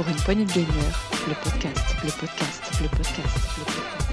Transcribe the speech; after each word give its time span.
pour 0.00 0.08
une 0.08 0.16
poignée 0.16 0.46
de 0.46 0.52
gagneurs, 0.52 1.10
le 1.28 1.34
podcast, 1.34 1.94
le 2.02 2.10
podcast, 2.10 2.62
le 2.80 2.88
podcast, 2.88 3.36
le 3.58 3.64
podcast. 3.64 4.10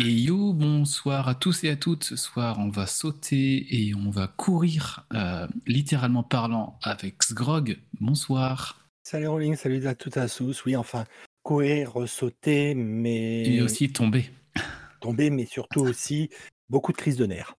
Et 0.00 0.10
yo, 0.10 0.52
bonsoir 0.52 1.28
à 1.28 1.36
tous 1.36 1.62
et 1.62 1.70
à 1.70 1.76
toutes. 1.76 2.02
Ce 2.02 2.16
soir, 2.16 2.58
on 2.58 2.70
va 2.70 2.88
sauter 2.88 3.68
et 3.70 3.94
on 3.94 4.10
va 4.10 4.26
courir, 4.26 5.06
euh, 5.14 5.46
littéralement 5.68 6.24
parlant, 6.24 6.76
avec 6.82 7.22
Sgrog. 7.22 7.78
Bonsoir. 8.00 8.80
Salut 9.04 9.28
Rolling, 9.28 9.54
salut 9.54 9.86
à 9.86 9.94
toutes 9.94 10.16
et 10.16 10.20
à 10.20 10.28
tous. 10.28 10.64
Oui, 10.64 10.74
enfin, 10.74 11.04
courir, 11.44 11.92
sauter, 12.08 12.74
mais. 12.74 13.44
Et 13.44 13.62
aussi 13.62 13.92
tomber. 13.92 14.28
Tomber, 15.00 15.30
mais 15.30 15.46
surtout 15.46 15.82
aussi 15.82 16.30
beaucoup 16.68 16.90
de 16.90 16.96
crises 16.96 17.16
de 17.16 17.26
nerfs. 17.26 17.54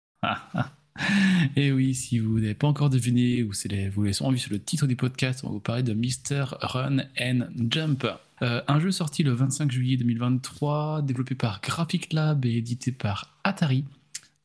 Et 1.55 1.71
oui, 1.71 1.95
si 1.95 2.19
vous 2.19 2.39
n'avez 2.39 2.53
pas 2.53 2.67
encore 2.67 2.89
deviné 2.89 3.43
ou 3.43 3.53
si 3.53 3.67
vous 3.89 4.11
sûrement 4.13 4.31
vu 4.31 4.37
sur 4.37 4.51
le 4.51 4.59
titre 4.59 4.87
du 4.87 4.95
podcast, 4.95 5.41
on 5.43 5.47
va 5.47 5.53
vous 5.53 5.59
parler 5.59 5.83
de 5.83 5.93
Mr. 5.93 6.55
Run 6.61 6.99
and 7.19 7.47
Jump. 7.69 8.05
Euh, 8.41 8.61
un 8.67 8.79
jeu 8.79 8.91
sorti 8.91 9.23
le 9.23 9.33
25 9.33 9.71
juillet 9.71 9.97
2023, 9.97 11.03
développé 11.03 11.35
par 11.35 11.61
Graphic 11.61 12.11
Lab 12.13 12.45
et 12.45 12.57
édité 12.57 12.91
par 12.91 13.35
Atari. 13.43 13.85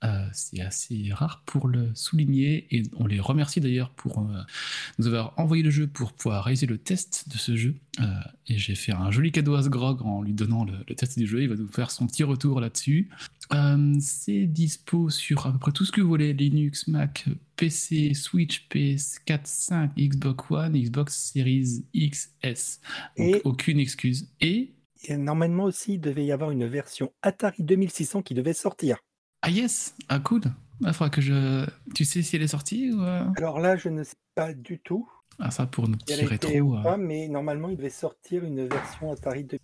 Euh, 0.05 0.27
c'est 0.33 0.61
assez 0.61 1.09
rare 1.13 1.43
pour 1.47 1.69
le 1.69 1.95
souligner 1.95 2.67
et 2.71 2.83
on 2.97 3.07
les 3.07 3.19
remercie 3.19 3.61
d'ailleurs 3.61 3.89
pour 3.91 4.19
euh, 4.21 4.43
nous 4.99 5.07
avoir 5.07 5.33
envoyé 5.39 5.63
le 5.63 5.71
jeu 5.71 5.87
pour 5.87 6.13
pouvoir 6.13 6.45
réaliser 6.45 6.67
le 6.67 6.77
test 6.77 7.31
de 7.31 7.39
ce 7.39 7.57
jeu. 7.57 7.77
et 8.47 8.59
j'ai 8.59 8.75
fait 8.75 8.93
un 8.93 9.11
joli 9.11 9.33
cadeau 9.33 9.55
à 9.55 9.63
Sgrog 9.63 10.03
en 10.03 10.21
lui 10.21 10.35
donnant 10.35 10.65
le, 10.67 10.75
le, 10.87 10.95
test 10.95 11.19
du 11.19 11.27
jeu. 11.27 11.43
Il 11.43 11.49
va 11.49 11.55
nous 11.55 11.69
faire 11.69 11.91
son 11.91 12.07
petit 12.07 12.25
retour 12.25 12.61
là-dessus. 12.61 13.09
c'est 14.01 14.45
dispo 14.47 15.09
sur 15.09 15.47
à 15.47 15.53
peu 15.53 15.59
près 15.59 15.73
tout 15.73 15.87
ce 15.87 15.93
que 15.93 16.03
vous 16.03 16.09
voulez 16.09 16.35
Linux, 16.35 16.89
Mac, 16.89 17.25
PC, 17.57 18.13
Switch, 18.13 18.69
PS4, 18.71 19.41
5, 19.45 19.97
Xbox 19.97 20.51
One, 20.51 20.73
Xbox 20.79 21.33
Series 21.33 21.85
XS. 21.97 22.81
Donc 23.17 23.37
Et- 23.37 23.41
aucune 23.45 23.79
excuse. 23.81 24.29
Et 24.43 24.75
Et 25.05 25.17
normalement 25.17 25.65
aussi, 25.65 25.95
il 25.95 26.01
devait 26.01 26.27
y 26.27 26.33
avoir 26.33 26.51
une 26.51 26.67
version 26.67 27.13
Atari 27.23 27.63
2600 27.63 28.23
qui 28.23 28.35
devait 28.35 28.53
sortir. 28.53 28.99
Ah 29.47 29.51
yes, 29.51 29.95
ah 30.09 30.19
cool. 30.19 30.43
Il 30.81 30.93
faudra 30.93 31.09
que 31.09 31.21
je. 31.21 31.65
Tu 31.95 32.05
sais 32.05 32.23
si 32.23 32.35
elle 32.35 32.43
est 32.43 32.49
sortie 32.49 32.91
ou 32.93 33.01
euh, 33.01 33.23
Alors 33.37 33.61
là, 33.61 33.77
je 33.77 33.89
ne 33.89 34.03
sais 34.03 34.17
pas 34.35 34.53
du 34.53 34.81
tout 34.81 35.09
Ah 35.39 35.53
ça 35.53 35.67
pour 35.67 35.87
rétros. 36.09 36.53
ou 36.61 36.77
euh, 36.77 36.83
pas, 36.83 36.97
mais 36.97 37.29
normalement, 37.29 37.69
il 37.69 37.77
devait 37.77 37.89
sortir 37.91 38.45
une 38.45 38.67
version 38.67 39.13
Atari 39.13 39.45
2000. 39.45 39.61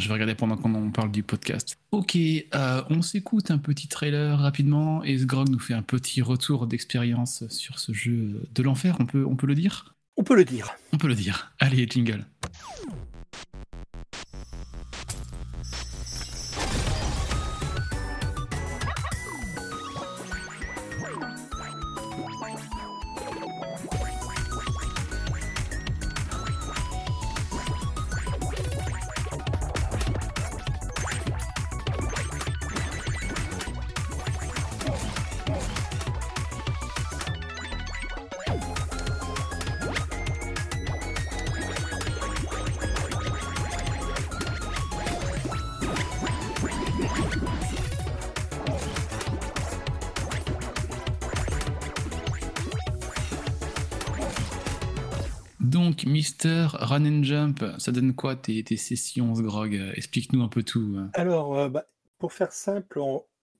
Je 0.00 0.08
vais 0.08 0.12
regarder 0.14 0.34
pendant 0.34 0.56
qu'on 0.56 0.90
parle 0.90 1.12
du 1.12 1.22
podcast. 1.22 1.78
Ok, 1.92 2.16
euh, 2.16 2.82
on 2.90 3.00
s'écoute 3.00 3.52
un 3.52 3.58
petit 3.58 3.86
trailer 3.86 4.36
rapidement 4.36 5.04
et 5.04 5.16
Sgrog 5.16 5.48
nous 5.48 5.60
fait 5.60 5.74
un 5.74 5.82
petit 5.82 6.20
retour 6.20 6.66
d'expérience 6.66 7.46
sur 7.48 7.78
ce 7.78 7.92
jeu 7.92 8.42
de 8.52 8.62
l'enfer, 8.64 8.96
on 8.98 9.06
peut, 9.06 9.24
on 9.24 9.36
peut 9.36 9.46
le 9.46 9.54
dire? 9.54 9.94
On 10.16 10.24
peut 10.24 10.34
le 10.34 10.44
dire. 10.44 10.74
On 10.92 10.98
peut 10.98 11.08
le 11.08 11.14
dire. 11.14 11.54
Allez, 11.60 11.86
jingle. 11.88 12.26
Donc, 55.86 56.04
Mister 56.04 56.66
Run 56.72 57.06
and 57.06 57.22
Jump, 57.22 57.64
ça 57.78 57.92
donne 57.92 58.12
quoi 58.12 58.34
tes, 58.34 58.64
sessions, 58.76 59.36
Sgrog 59.36 59.76
Euh, 59.76 59.92
Explique-nous 59.94 60.42
un 60.42 60.48
peu 60.48 60.64
tout. 60.64 60.96
euh. 60.96 61.06
Alors, 61.14 61.56
euh, 61.56 61.68
bah, 61.68 61.84
pour 62.18 62.32
faire 62.32 62.50
simple, 62.50 62.98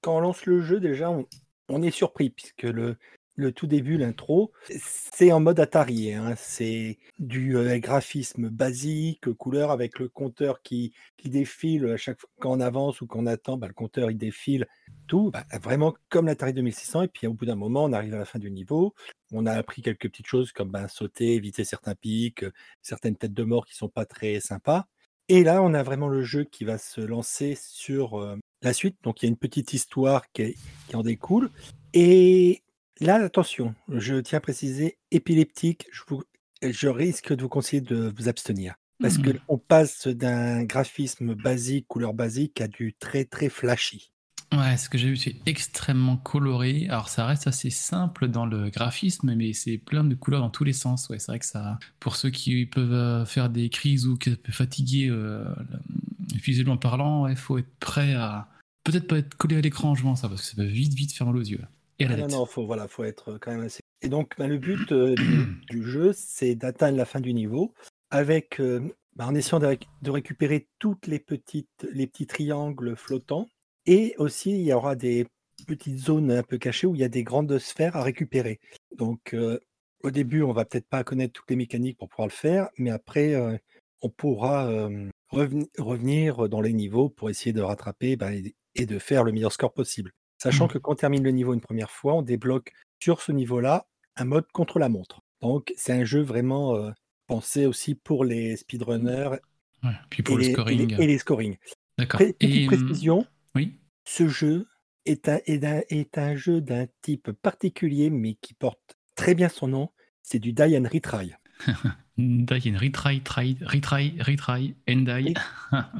quand 0.00 0.16
on 0.16 0.18
lance 0.18 0.44
le 0.44 0.60
jeu, 0.60 0.80
déjà, 0.80 1.08
on, 1.08 1.24
on 1.68 1.82
est 1.82 1.92
surpris, 1.92 2.30
puisque 2.30 2.64
le, 2.64 2.96
le 3.36 3.52
tout 3.52 3.66
début, 3.66 3.98
l'intro, 3.98 4.50
c'est 4.78 5.30
en 5.30 5.40
mode 5.40 5.60
Atari. 5.60 6.12
hein, 6.14 6.34
C'est 6.36 6.98
du 7.18 7.56
euh, 7.56 7.78
graphisme 7.78 8.48
basique, 8.48 9.32
couleur, 9.34 9.70
avec 9.70 9.98
le 9.98 10.08
compteur 10.08 10.62
qui, 10.62 10.94
qui 11.18 11.28
défile 11.28 11.86
à 11.86 11.96
chaque 11.98 12.18
fois 12.18 12.30
qu'on 12.40 12.60
avance 12.60 13.02
ou 13.02 13.06
qu'on 13.06 13.26
attend, 13.26 13.58
bah, 13.58 13.68
le 13.68 13.74
compteur 13.74 14.10
il 14.10 14.16
défile, 14.16 14.66
tout, 15.06 15.30
bah, 15.30 15.44
vraiment 15.62 15.94
comme 16.08 16.26
l'Atari 16.26 16.54
2600. 16.54 17.02
Et 17.02 17.08
puis 17.08 17.26
au 17.26 17.34
bout 17.34 17.44
d'un 17.44 17.56
moment, 17.56 17.84
on 17.84 17.92
arrive 17.92 18.14
à 18.14 18.18
la 18.18 18.24
fin 18.24 18.38
du 18.38 18.50
niveau. 18.50 18.94
On 19.32 19.44
a 19.44 19.52
appris 19.52 19.82
quelques 19.82 20.08
petites 20.08 20.26
choses 20.26 20.52
comme 20.52 20.70
bah, 20.70 20.88
sauter, 20.88 21.34
éviter 21.34 21.64
certains 21.64 21.94
pics, 21.94 22.42
euh, 22.42 22.52
certaines 22.80 23.16
têtes 23.16 23.34
de 23.34 23.44
mort 23.44 23.66
qui 23.66 23.74
sont 23.74 23.88
pas 23.90 24.06
très 24.06 24.40
sympas. 24.40 24.86
Et 25.28 25.42
là, 25.44 25.62
on 25.62 25.74
a 25.74 25.82
vraiment 25.82 26.08
le 26.08 26.22
jeu 26.22 26.44
qui 26.44 26.64
va 26.64 26.78
se 26.78 27.00
lancer 27.00 27.56
sur 27.60 28.20
euh, 28.20 28.36
la 28.62 28.72
suite. 28.72 28.96
Donc, 29.02 29.22
il 29.22 29.26
y 29.26 29.28
a 29.28 29.30
une 29.30 29.36
petite 29.36 29.72
histoire 29.74 30.30
qui, 30.32 30.54
qui 30.88 30.96
en 30.96 31.02
découle. 31.02 31.50
Et 31.92 32.62
là, 33.00 33.16
attention, 33.16 33.74
je 33.88 34.16
tiens 34.16 34.38
à 34.38 34.40
préciser, 34.40 34.98
épileptique, 35.10 35.86
je, 35.92 36.02
vous- 36.08 36.22
je 36.62 36.88
risque 36.88 37.34
de 37.34 37.42
vous 37.42 37.48
conseiller 37.48 37.80
de 37.82 38.12
vous 38.16 38.28
abstenir. 38.28 38.74
Parce 39.00 39.18
que 39.18 39.30
Mhm. 39.30 39.38
on 39.48 39.58
passe 39.58 40.06
d'un 40.08 40.64
graphisme 40.64 41.34
basique, 41.34 41.86
couleur 41.86 42.14
basique, 42.14 42.60
à 42.62 42.68
du 42.68 42.94
très, 42.98 43.24
très 43.26 43.50
flashy. 43.50 44.10
Ouais, 44.52 44.76
ce 44.78 44.88
que 44.88 44.96
j'ai 44.96 45.08
vu, 45.08 45.16
c'est 45.16 45.34
extrêmement 45.44 46.16
coloré. 46.16 46.86
Alors, 46.88 47.08
ça 47.10 47.26
reste 47.26 47.46
assez 47.46 47.68
simple 47.68 48.28
dans 48.28 48.46
le 48.46 48.70
graphisme, 48.70 49.34
mais 49.34 49.52
c'est 49.52 49.76
plein 49.76 50.04
de 50.04 50.14
couleurs 50.14 50.40
dans 50.40 50.50
tous 50.50 50.64
les 50.64 50.72
sens. 50.72 51.08
Ouais, 51.10 51.18
c'est 51.18 51.32
vrai 51.32 51.40
que 51.40 51.44
ça, 51.44 51.78
pour 52.00 52.16
ceux 52.16 52.30
qui 52.30 52.64
peuvent 52.64 52.92
euh, 52.92 53.26
faire 53.26 53.50
des 53.50 53.68
crises 53.68 54.06
ou 54.06 54.16
qui 54.16 54.30
peuvent 54.36 54.54
fatiguer 54.54 55.08
euh, 55.10 55.44
le- 55.68 56.38
visuellement 56.38 56.76
parlant, 56.78 57.26
il 57.26 57.36
faut 57.36 57.58
être 57.58 57.74
prêt 57.80 58.14
à 58.14 58.48
peut-être 58.84 59.08
pas 59.08 59.18
être 59.18 59.34
collé 59.34 59.56
à 59.56 59.60
l'écran, 59.60 59.94
je 59.96 60.02
pense, 60.04 60.20
ça, 60.22 60.28
parce 60.28 60.42
que 60.42 60.46
ça 60.48 60.54
peut 60.56 60.64
vite, 60.64 60.94
vite 60.94 61.12
faire 61.12 61.26
mal 61.26 61.36
aux 61.36 61.40
yeux. 61.44 61.60
Et 61.98 62.06
la 62.06 62.14
Ah 62.14 62.16
non, 62.16 62.28
non, 62.28 62.46
faut, 62.46 62.66
voilà, 62.66 62.88
faut 62.88 63.04
être 63.04 63.38
quand 63.38 63.52
même 63.52 63.62
assez. 63.64 63.80
Et 64.02 64.08
donc, 64.08 64.34
bah, 64.38 64.46
le 64.46 64.58
but 64.58 64.92
euh, 64.92 65.16
du, 65.16 65.46
du 65.68 65.82
jeu, 65.82 66.12
c'est 66.12 66.54
d'atteindre 66.54 66.96
la 66.96 67.04
fin 67.04 67.20
du 67.20 67.32
niveau 67.32 67.72
avec, 68.10 68.60
euh, 68.60 68.94
bah, 69.14 69.26
en 69.26 69.34
essayant 69.34 69.58
de, 69.60 69.66
réc- 69.66 69.88
de 70.02 70.10
récupérer 70.10 70.68
toutes 70.78 71.06
les 71.06 71.18
petites, 71.18 71.86
les 71.90 72.06
petits 72.06 72.26
triangles 72.26 72.96
flottants. 72.96 73.48
Et 73.86 74.14
aussi, 74.18 74.50
il 74.50 74.62
y 74.62 74.72
aura 74.72 74.94
des 74.94 75.26
petites 75.66 75.98
zones 75.98 76.30
un 76.30 76.42
peu 76.42 76.58
cachées 76.58 76.86
où 76.86 76.94
il 76.94 77.00
y 77.00 77.04
a 77.04 77.08
des 77.08 77.24
grandes 77.24 77.58
sphères 77.58 77.96
à 77.96 78.02
récupérer. 78.02 78.60
Donc, 78.96 79.34
euh, 79.34 79.58
au 80.02 80.10
début, 80.10 80.42
on 80.42 80.52
va 80.52 80.64
peut-être 80.64 80.88
pas 80.88 81.02
connaître 81.02 81.32
toutes 81.32 81.50
les 81.50 81.56
mécaniques 81.56 81.98
pour 81.98 82.08
pouvoir 82.08 82.28
le 82.28 82.32
faire, 82.32 82.68
mais 82.78 82.90
après, 82.90 83.34
euh, 83.34 83.56
on 84.02 84.10
pourra 84.10 84.68
euh, 84.68 85.08
reveni- 85.32 85.68
revenir 85.78 86.48
dans 86.48 86.60
les 86.60 86.72
niveaux 86.74 87.08
pour 87.08 87.30
essayer 87.30 87.52
de 87.52 87.62
rattraper 87.62 88.16
bah, 88.16 88.30
et 88.74 88.86
de 88.86 88.98
faire 88.98 89.24
le 89.24 89.32
meilleur 89.32 89.52
score 89.52 89.72
possible. 89.72 90.12
Sachant 90.38 90.66
mmh. 90.66 90.68
que 90.68 90.78
quand 90.78 90.92
on 90.92 90.96
termine 90.96 91.24
le 91.24 91.30
niveau 91.30 91.54
une 91.54 91.60
première 91.60 91.90
fois, 91.90 92.14
on 92.14 92.22
débloque 92.22 92.72
sur 93.00 93.22
ce 93.22 93.32
niveau-là 93.32 93.86
un 94.16 94.24
mode 94.24 94.46
contre 94.52 94.78
la 94.78 94.88
montre. 94.88 95.22
Donc 95.40 95.72
c'est 95.76 95.92
un 95.92 96.04
jeu 96.04 96.22
vraiment 96.22 96.76
euh, 96.76 96.90
pensé 97.26 97.66
aussi 97.66 97.94
pour 97.94 98.24
les 98.24 98.56
speedrunners. 98.56 99.36
Et 99.84 99.88
les, 100.36 100.52
scoring. 100.52 100.98
Et 100.98 101.06
les, 101.06 101.14
et. 101.14 101.58
D'accord. 101.98 102.20
Précision. 102.66 103.26
Oui. 103.54 103.78
Ce 104.04 104.26
jeu 104.26 104.66
est 105.04 105.28
un, 105.28 105.38
est 105.46 105.64
un, 105.64 105.82
est 105.88 106.18
un 106.18 106.34
jeu 106.34 106.60
d'un 106.60 106.86
type 107.02 107.30
particulier, 107.30 108.10
mais 108.10 108.34
qui 108.34 108.54
porte 108.54 108.96
très 109.14 109.34
bien 109.34 109.48
son 109.48 109.68
nom. 109.68 109.90
C'est 110.22 110.38
du 110.38 110.52
die 110.52 110.76
and 110.76 110.88
retry. 110.92 111.34
die 112.18 112.70
and 112.70 112.78
retry, 112.78 113.22
try, 113.22 113.56
retry, 113.60 114.14
retry, 114.20 114.74
and 114.88 115.04
die. 115.04 115.34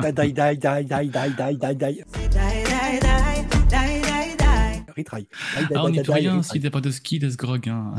die, 0.01 0.13
die, 0.13 0.33
die, 0.33 0.57
die, 0.57 0.85
die, 0.85 1.09
die, 1.09 1.57
die, 1.57 1.75
die. 1.75 2.05
die. 2.29 2.66
Retry. 4.97 5.23
Die, 5.23 5.29
Ah, 5.75 5.85
on 5.85 5.89
n'y 5.91 6.03
peut 6.03 6.13
rien 6.13 6.37
retry. 6.39 6.59
si 6.59 6.61
t'as 6.61 6.71
pas 6.71 6.81
de 6.81 6.91
ski, 6.91 7.19
de 7.19 7.29
Sgrog. 7.31 7.69
Hein. 7.69 7.95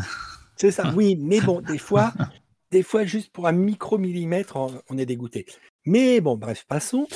C'est 0.56 0.72
ça, 0.72 0.92
oui, 0.96 1.16
mais 1.20 1.40
bon, 1.42 1.62
des 1.62 1.78
fois, 1.78 2.14
des 2.72 2.84
fois, 2.84 3.06
juste 3.06 3.32
pour 3.32 3.48
un 3.48 3.52
micro-millimètre, 3.52 4.56
on, 4.56 4.82
on 4.90 4.98
est 4.98 5.06
dégoûté. 5.06 5.46
Mais 5.86 6.20
bon, 6.22 6.36
bref, 6.38 6.66
passons. 6.68 7.08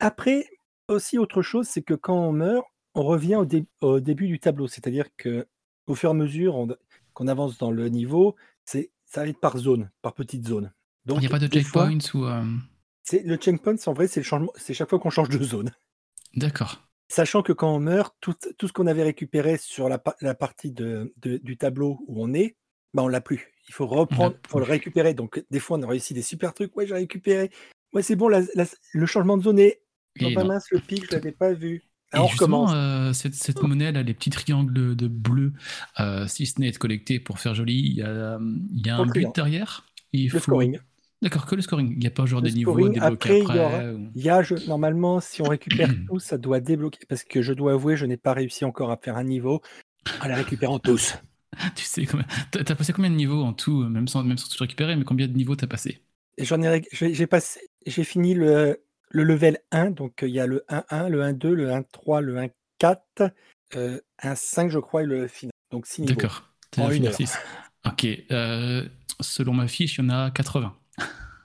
Après, 0.00 0.46
aussi 0.88 1.18
autre 1.18 1.42
chose, 1.42 1.66
c'est 1.68 1.82
que 1.82 1.94
quand 1.94 2.16
on 2.18 2.32
meurt, 2.32 2.64
on 2.94 3.04
revient 3.04 3.36
au, 3.36 3.44
dé- 3.44 3.66
au 3.80 4.00
début 4.00 4.26
du 4.26 4.40
tableau. 4.40 4.66
C'est-à-dire 4.66 5.06
que 5.16 5.46
au 5.86 5.94
fur 5.94 6.10
et 6.10 6.12
à 6.12 6.14
mesure 6.14 6.56
on- 6.56 6.68
qu'on 7.14 7.28
avance 7.28 7.58
dans 7.58 7.70
le 7.70 7.88
niveau, 7.88 8.34
c'est 8.64 8.90
ça 9.06 9.22
va 9.22 9.28
être 9.28 9.40
par 9.40 9.56
zone, 9.58 9.90
par 10.02 10.14
petite 10.14 10.46
zone. 10.46 10.72
Il 11.08 11.18
n'y 11.18 11.26
a 11.26 11.30
pas 11.30 11.38
de 11.38 11.46
checkpoints 11.48 11.98
ou. 12.14 12.24
euh, 12.26 12.44
c'est 13.02 13.22
le 13.24 13.36
checkpoint, 13.36 13.74
en 13.86 13.92
vrai, 13.92 14.06
c'est 14.08 14.20
le 14.20 14.24
changement, 14.24 14.52
c'est 14.56 14.74
chaque 14.74 14.88
fois 14.90 14.98
qu'on 14.98 15.10
change 15.10 15.28
de 15.28 15.42
zone. 15.42 15.70
D'accord. 16.36 16.82
Sachant 17.10 17.42
que 17.42 17.52
quand 17.52 17.74
on 17.74 17.80
meurt, 17.80 18.14
tout, 18.20 18.34
tout 18.56 18.68
ce 18.68 18.72
qu'on 18.72 18.86
avait 18.86 19.02
récupéré 19.02 19.56
sur 19.58 19.88
la, 19.88 19.98
pa- 19.98 20.14
la 20.20 20.34
partie 20.34 20.70
de, 20.70 21.12
de- 21.20 21.38
du 21.38 21.56
tableau 21.56 21.98
où 22.06 22.22
on 22.24 22.32
est, 22.32 22.56
bah 22.94 23.02
on 23.02 23.08
l'a 23.08 23.20
plus. 23.20 23.48
Il 23.68 23.74
faut 23.74 23.86
reprendre, 23.86 24.36
faut 24.48 24.58
le 24.60 24.64
récupérer. 24.64 25.12
Donc 25.12 25.44
des 25.50 25.58
fois 25.58 25.76
on 25.78 25.82
a 25.82 25.86
réussi 25.88 26.14
des 26.14 26.22
super 26.22 26.54
trucs. 26.54 26.74
Ouais, 26.76 26.86
j'ai 26.86 26.94
récupéré. 26.94 27.50
Ouais, 27.92 28.02
c'est 28.02 28.14
bon, 28.14 28.28
la- 28.28 28.42
la- 28.54 28.66
le 28.92 29.06
changement 29.06 29.36
de 29.36 29.42
zone 29.42 29.58
est. 29.58 29.82
Non, 30.20 30.28
Et 30.30 30.34
pas 30.34 30.44
mince, 30.44 30.66
le 30.70 30.78
pic, 30.78 31.04
je 31.06 31.14
l'avais 31.16 31.32
pas 31.32 31.52
vu. 31.52 31.82
Et 32.12 32.16
Alors 32.16 32.26
on 32.26 32.28
justement, 32.28 32.66
recommence. 32.66 32.76
euh, 32.76 33.12
cette, 33.12 33.34
cette 33.34 33.62
monnaie, 33.62 33.92
là, 33.92 34.02
les 34.02 34.14
petits 34.14 34.30
triangles 34.30 34.96
de 34.96 35.06
bleu, 35.08 35.52
euh, 36.00 36.26
si 36.26 36.46
ce 36.46 36.60
n'est 36.60 36.68
être 36.68 36.78
collecté 36.78 37.20
pour 37.20 37.38
faire 37.38 37.54
joli, 37.54 37.78
il 37.78 37.94
y 37.94 38.02
a, 38.02 38.38
il 38.40 38.86
y 38.86 38.90
a 38.90 38.96
Pour 38.96 39.06
un 39.06 39.08
but 39.10 39.28
derrière. 39.34 39.86
Il 40.12 40.24
Le 40.30 40.38
faut... 40.38 40.38
scoring. 40.40 40.78
D'accord, 41.22 41.44
que 41.46 41.54
le 41.54 41.62
scoring. 41.62 41.92
Il 41.92 41.98
n'y 41.98 42.06
a 42.06 42.10
pas 42.10 42.24
genre 42.24 42.40
Le 42.40 42.48
des 42.48 42.54
niveaux 42.56 42.72
scoring, 42.72 42.92
débloqués 42.94 43.14
après, 43.14 43.38
il 43.40 43.44
y 43.56 43.58
aura- 43.58 43.76
après. 43.76 43.90
ou- 43.90 44.10
Il 44.14 44.22
y 44.22 44.30
a, 44.30 44.42
je- 44.42 44.66
normalement, 44.66 45.20
si 45.20 45.42
on 45.42 45.48
récupère 45.48 45.88
tout, 46.08 46.18
ça 46.18 46.38
doit 46.38 46.60
débloquer. 46.60 47.00
Parce 47.08 47.24
que 47.24 47.42
je 47.42 47.52
dois 47.52 47.72
avouer, 47.72 47.96
je 47.96 48.06
n'ai 48.06 48.16
pas 48.16 48.32
réussi 48.32 48.64
encore 48.64 48.90
à 48.90 48.96
faire 48.96 49.16
un 49.16 49.24
niveau 49.24 49.60
en 50.22 50.28
les 50.28 50.34
récupérant 50.34 50.78
tous. 50.78 51.14
Tu 51.74 51.84
sais 51.84 52.06
combien. 52.06 52.26
T'as 52.52 52.74
passé 52.76 52.92
combien 52.92 53.10
de 53.10 53.16
niveaux 53.16 53.42
en 53.42 53.52
tout, 53.52 53.82
même 53.82 54.06
sans, 54.08 54.22
même 54.22 54.38
sans 54.38 54.48
tout 54.48 54.62
récupérer, 54.62 54.94
mais 54.96 55.04
combien 55.04 55.26
de 55.26 55.32
niveaux 55.36 55.56
t'as 55.56 55.66
passé? 55.66 56.00
J'en 56.38 56.62
ai, 56.62 56.82
j'ai 56.92 57.26
passé, 57.26 57.60
j'ai 57.86 58.04
fini 58.04 58.34
le, 58.34 58.80
le 59.10 59.24
level 59.24 59.58
1, 59.72 59.90
donc 59.90 60.22
euh, 60.22 60.28
il 60.28 60.34
y 60.34 60.40
a 60.40 60.46
le 60.46 60.64
1-1, 60.70 61.08
le 61.10 61.22
1-2, 61.22 61.52
le 61.52 61.70
1-3, 61.70 62.20
le 62.22 62.36
1-4, 62.80 63.30
euh, 63.74 64.00
1-5, 64.22 64.70
je 64.70 64.78
crois, 64.78 65.02
et 65.02 65.06
le 65.06 65.26
final. 65.26 65.50
Donc 65.72 65.86
6 65.86 66.02
niveaux. 66.02 66.14
D'accord. 66.14 66.44
En 66.78 66.86
une 66.86 66.94
fini 66.94 67.08
heure. 67.08 67.14
6. 67.14 67.38
Ok. 67.84 68.06
euh, 68.30 68.88
selon 69.20 69.52
ma 69.52 69.66
fiche, 69.68 69.98
il 69.98 70.02
y 70.02 70.06
en 70.06 70.10
a 70.10 70.30
80. 70.30 70.74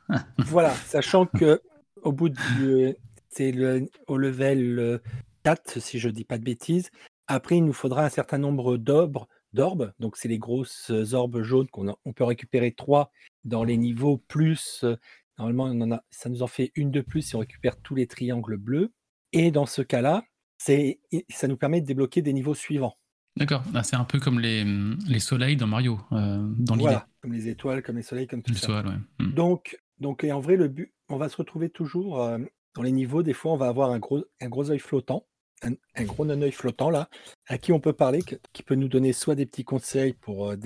Voilà, 0.46 0.74
sachant 0.74 1.25
que 1.25 1.62
au 2.04 2.12
bout 2.12 2.30
du, 2.30 2.94
c'est 3.30 3.52
le, 3.52 3.88
au 4.07 4.18
level 4.18 4.80
euh, 4.80 4.98
4, 5.44 5.80
si 5.80 6.00
je 6.00 6.10
dis 6.10 6.24
pas 6.25 6.38
de 6.38 6.44
bêtises. 6.44 6.90
Après, 7.28 7.57
il 7.57 7.66
nous 7.66 7.74
faudra 7.74 8.06
un 8.06 8.10
certain 8.10 8.38
nombre 8.38 8.78
d'orbes, 8.78 9.25
d'orbes. 9.54 9.92
Donc, 10.00 10.18
c'est 10.18 10.28
les 10.28 10.38
grosses 10.38 10.92
euh, 10.92 11.13
orbes 11.13 11.42
jaunes 11.42 11.68
qu'on 11.69 11.90
a- 11.90 11.98
on 12.06 12.13
peut 12.13 12.24
récupérer 12.24 12.72
3 12.72 13.12
dans 13.44 13.63
les 13.63 13.78
niveaux 13.78 14.18
plus. 14.18 14.81
euh, 14.84 14.96
Normalement, 15.38 15.66
on 15.66 15.81
en 15.81 15.92
a, 15.92 16.04
ça 16.12 16.30
nous 16.30 16.44
en 16.44 16.48
fait 16.48 16.72
une 16.75 16.92
de 16.92 17.02
plus 17.02 17.22
si 17.22 17.36
on 17.36 17.40
récupère 17.40 17.75
tous 17.81 17.96
les 17.96 18.07
triangles 18.07 18.57
bleus. 18.57 18.94
Et 19.34 19.52
dans 19.52 19.66
ce 19.66 19.81
cas-là, 19.81 20.24
c'est, 20.57 21.00
ça 21.30 21.48
nous 21.50 21.57
permet 21.57 21.81
de 21.81 21.86
débloquer 21.86 22.22
des 22.22 22.31
niveaux 22.31 22.54
suivants. 22.56 22.98
D'accord. 23.36 23.63
Ah, 23.74 23.84
c'est 23.84 23.98
un 23.98 24.06
peu 24.06 24.19
comme 24.19 24.40
les, 24.40 24.63
les 25.07 25.19
soleils 25.19 25.57
dans 25.57 25.68
Mario, 25.68 26.00
euh, 26.13 26.38
dans 26.57 26.75
l'idée. 26.75 26.84
Voilà, 26.84 27.07
comme 27.19 27.34
les 27.34 27.50
étoiles, 27.50 27.84
comme 27.84 27.98
les 27.98 28.02
soleils, 28.02 28.28
comme 28.28 28.42
tout 28.44 28.54
ça. 28.54 28.68
soleil, 28.68 28.92
ouais. 28.94 29.25
Hmm. 29.25 29.34
Donc, 29.34 29.78
donc 30.00 30.24
en 30.24 30.39
vrai, 30.39 30.56
le 30.56 30.68
but, 30.68 30.94
on 31.09 31.18
va 31.18 31.30
se 31.30 31.38
retrouver 31.38 31.69
toujours 31.69 32.21
euh, 32.21 32.38
dans 32.75 32.81
les 32.81 32.92
niveaux. 32.92 33.24
Des 33.24 33.33
fois, 33.33 33.53
on 33.53 33.57
va 33.57 33.68
avoir 33.68 33.92
un 33.92 34.00
gros, 34.00 34.24
un 34.42 34.50
gros 34.50 34.71
œil 34.71 34.80
flottant, 34.80 35.25
un, 35.63 36.03
gros 36.03 36.25
non-œil 36.25 36.51
flottant 36.51 36.89
là, 36.89 37.09
à 37.47 37.57
qui 37.57 37.71
on 37.71 37.80
peut 37.80 37.94
parler, 37.94 38.21
qui 38.53 38.63
peut 38.63 38.75
nous 38.75 38.89
donner 38.89 39.13
soit 39.13 39.36
des 39.36 39.45
petits 39.45 39.63
conseils 39.63 40.13
pour, 40.13 40.51
euh, 40.51 40.57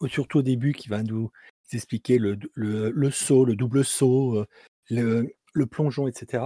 au- 0.00 0.08
surtout 0.08 0.38
au 0.38 0.42
début, 0.42 0.72
qui 0.72 0.88
va 0.88 1.02
nous 1.02 1.30
expliquer 1.72 2.18
le, 2.18 2.38
le, 2.54 3.10
saut, 3.10 3.44
le 3.44 3.56
double 3.56 3.84
saut, 3.84 4.44
euh, 4.90 5.26
le, 5.54 5.66
plongeon, 5.66 6.08
etc. 6.08 6.44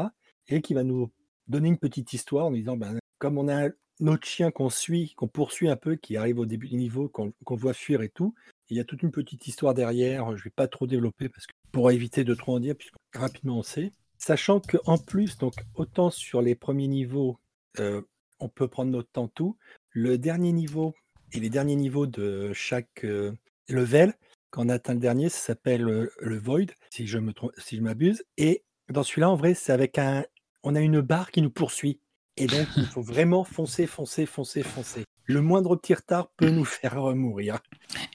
Et 0.49 0.61
qui 0.63 0.75
va 0.75 0.83
nous 0.85 1.11
donner 1.47 1.69
une 1.69 1.79
petite 1.79 2.13
histoire 2.13 2.47
en 2.47 2.51
disant, 2.51 2.77
ben, 2.77 2.99
comme 3.19 3.39
on 3.39 3.49
a 3.49 3.69
un 3.69 4.07
autre 4.07 4.27
chien 4.27 4.51
qu'on 4.51 4.71
suit, 4.71 5.15
qu'on 5.17 5.29
poursuit 5.29 5.69
un 5.69 5.77
peu, 5.77 5.97
qui 5.97 6.17
arrive 6.17 6.39
au 6.39 6.47
début 6.47 6.69
du 6.69 6.77
niveau, 6.77 7.09
qu'on 7.09 7.33
qu'on 7.45 7.57
voit 7.57 7.75
fuir 7.75 8.03
et 8.03 8.09
tout, 8.09 8.35
il 8.71 8.77
y 8.77 8.81
a 8.81 8.85
toute 8.85 9.03
une 9.03 9.11
petite 9.11 9.47
histoire 9.47 9.75
derrière, 9.75 10.27
je 10.37 10.41
ne 10.41 10.45
vais 10.45 10.51
pas 10.51 10.69
trop 10.69 10.87
développer 10.87 11.29
parce 11.29 11.47
que 11.47 11.53
pour 11.73 11.91
éviter 11.91 12.25
de 12.25 12.35
trop 12.35 12.57
en 12.57 12.61
dire, 12.61 12.77
puisque 12.77 12.97
rapidement 13.15 13.59
on 13.59 13.63
sait. 13.63 13.93
Sachant 14.19 14.61
qu'en 14.61 14.99
plus, 14.99 15.39
donc 15.39 15.55
autant 15.75 16.11
sur 16.11 16.43
les 16.43 16.55
premiers 16.55 16.89
niveaux, 16.89 17.39
euh, 17.79 18.03
on 18.41 18.49
peut 18.49 18.69
prendre 18.69 18.91
notre 18.91 19.11
temps 19.11 19.29
tout, 19.29 19.57
le 19.91 20.19
dernier 20.19 20.53
niveau 20.53 20.95
et 21.33 21.41
les 21.41 21.51
derniers 21.51 21.77
niveaux 21.77 22.07
de 22.07 22.53
chaque 22.53 23.05
euh, 23.05 23.33
level, 23.69 24.15
quand 24.51 24.65
on 24.65 24.69
atteint 24.71 24.95
le 24.95 25.01
dernier, 25.01 25.29
ça 25.29 25.39
s'appelle 25.39 25.89
euh, 25.89 26.11
le 26.21 26.39
Void, 26.39 26.67
si 26.91 27.07
je 27.07 27.19
me 27.19 27.33
trompe- 27.33 27.53
si 27.59 27.77
je 27.77 27.83
m'abuse. 27.83 28.25
Et 28.39 28.65
dans 28.89 29.03
celui-là, 29.03 29.31
en 29.31 29.37
vrai, 29.37 29.55
c'est 29.55 29.73
avec 29.73 29.99
un. 29.99 30.25
On 30.63 30.75
a 30.75 30.81
une 30.81 31.01
barre 31.01 31.31
qui 31.31 31.43
nous 31.43 31.51
poursuit. 31.51 32.01
Et 32.37 32.47
donc, 32.47 32.67
il 32.77 32.87
faut 32.87 33.03
vraiment 33.03 33.45
foncer, 33.45 33.87
foncer, 33.87 34.25
foncer, 34.25 34.63
foncer. 34.63 35.05
Le 35.25 35.43
moindre 35.43 35.77
petit 35.77 35.95
retard 35.95 36.31
peut 36.37 36.51
nous 36.51 36.65
faire 36.65 36.97
mourir. 37.15 37.59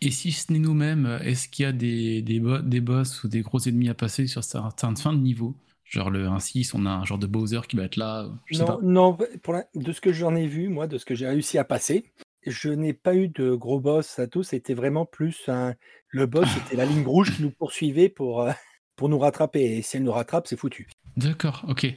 Et 0.01 0.11
si 0.11 0.31
ce 0.31 0.51
n'est 0.51 0.59
nous-mêmes, 0.59 1.19
est-ce 1.23 1.47
qu'il 1.49 1.63
y 1.63 1.65
a 1.67 1.71
des, 1.71 2.21
des, 2.21 2.39
bo- 2.39 2.59
des 2.59 2.81
boss 2.81 3.23
ou 3.23 3.27
des 3.27 3.41
gros 3.41 3.59
ennemis 3.59 3.89
à 3.89 3.93
passer 3.93 4.27
sur 4.27 4.43
certaines 4.43 4.97
fins 4.97 5.13
de 5.13 5.19
niveau? 5.19 5.55
Genre 5.85 6.09
le 6.09 6.27
1-6, 6.27 6.71
on 6.75 6.85
a 6.85 6.89
un 6.91 7.05
genre 7.05 7.17
de 7.19 7.27
Bowser 7.27 7.61
qui 7.67 7.75
va 7.75 7.83
être 7.83 7.97
là, 7.97 8.29
je 8.45 8.57
sais 8.57 8.61
Non, 8.61 8.67
pas. 8.67 8.79
non, 8.81 9.17
pour 9.43 9.53
la- 9.53 9.67
de 9.75 9.91
ce 9.91 10.01
que 10.01 10.11
j'en 10.13 10.35
ai 10.35 10.47
vu, 10.47 10.67
moi, 10.69 10.87
de 10.87 10.97
ce 10.97 11.05
que 11.05 11.15
j'ai 11.15 11.27
réussi 11.27 11.57
à 11.57 11.63
passer, 11.63 12.05
je 12.45 12.69
n'ai 12.69 12.93
pas 12.93 13.15
eu 13.15 13.27
de 13.27 13.53
gros 13.53 13.79
boss 13.79 14.19
à 14.19 14.27
tout. 14.27 14.43
C'était 14.43 14.73
vraiment 14.73 15.05
plus 15.05 15.47
un. 15.49 15.75
Le 16.09 16.25
boss, 16.25 16.47
c'était 16.71 16.75
la 16.77 16.85
ligne 16.85 17.05
rouge 17.05 17.35
qui 17.35 17.41
nous 17.43 17.51
poursuivait 17.51 18.09
pour, 18.09 18.41
euh, 18.41 18.51
pour 18.95 19.09
nous 19.09 19.19
rattraper. 19.19 19.77
Et 19.77 19.81
si 19.81 19.97
elle 19.97 20.03
nous 20.03 20.11
rattrape, 20.11 20.47
c'est 20.47 20.57
foutu. 20.57 20.87
D'accord, 21.17 21.63
ok. 21.67 21.87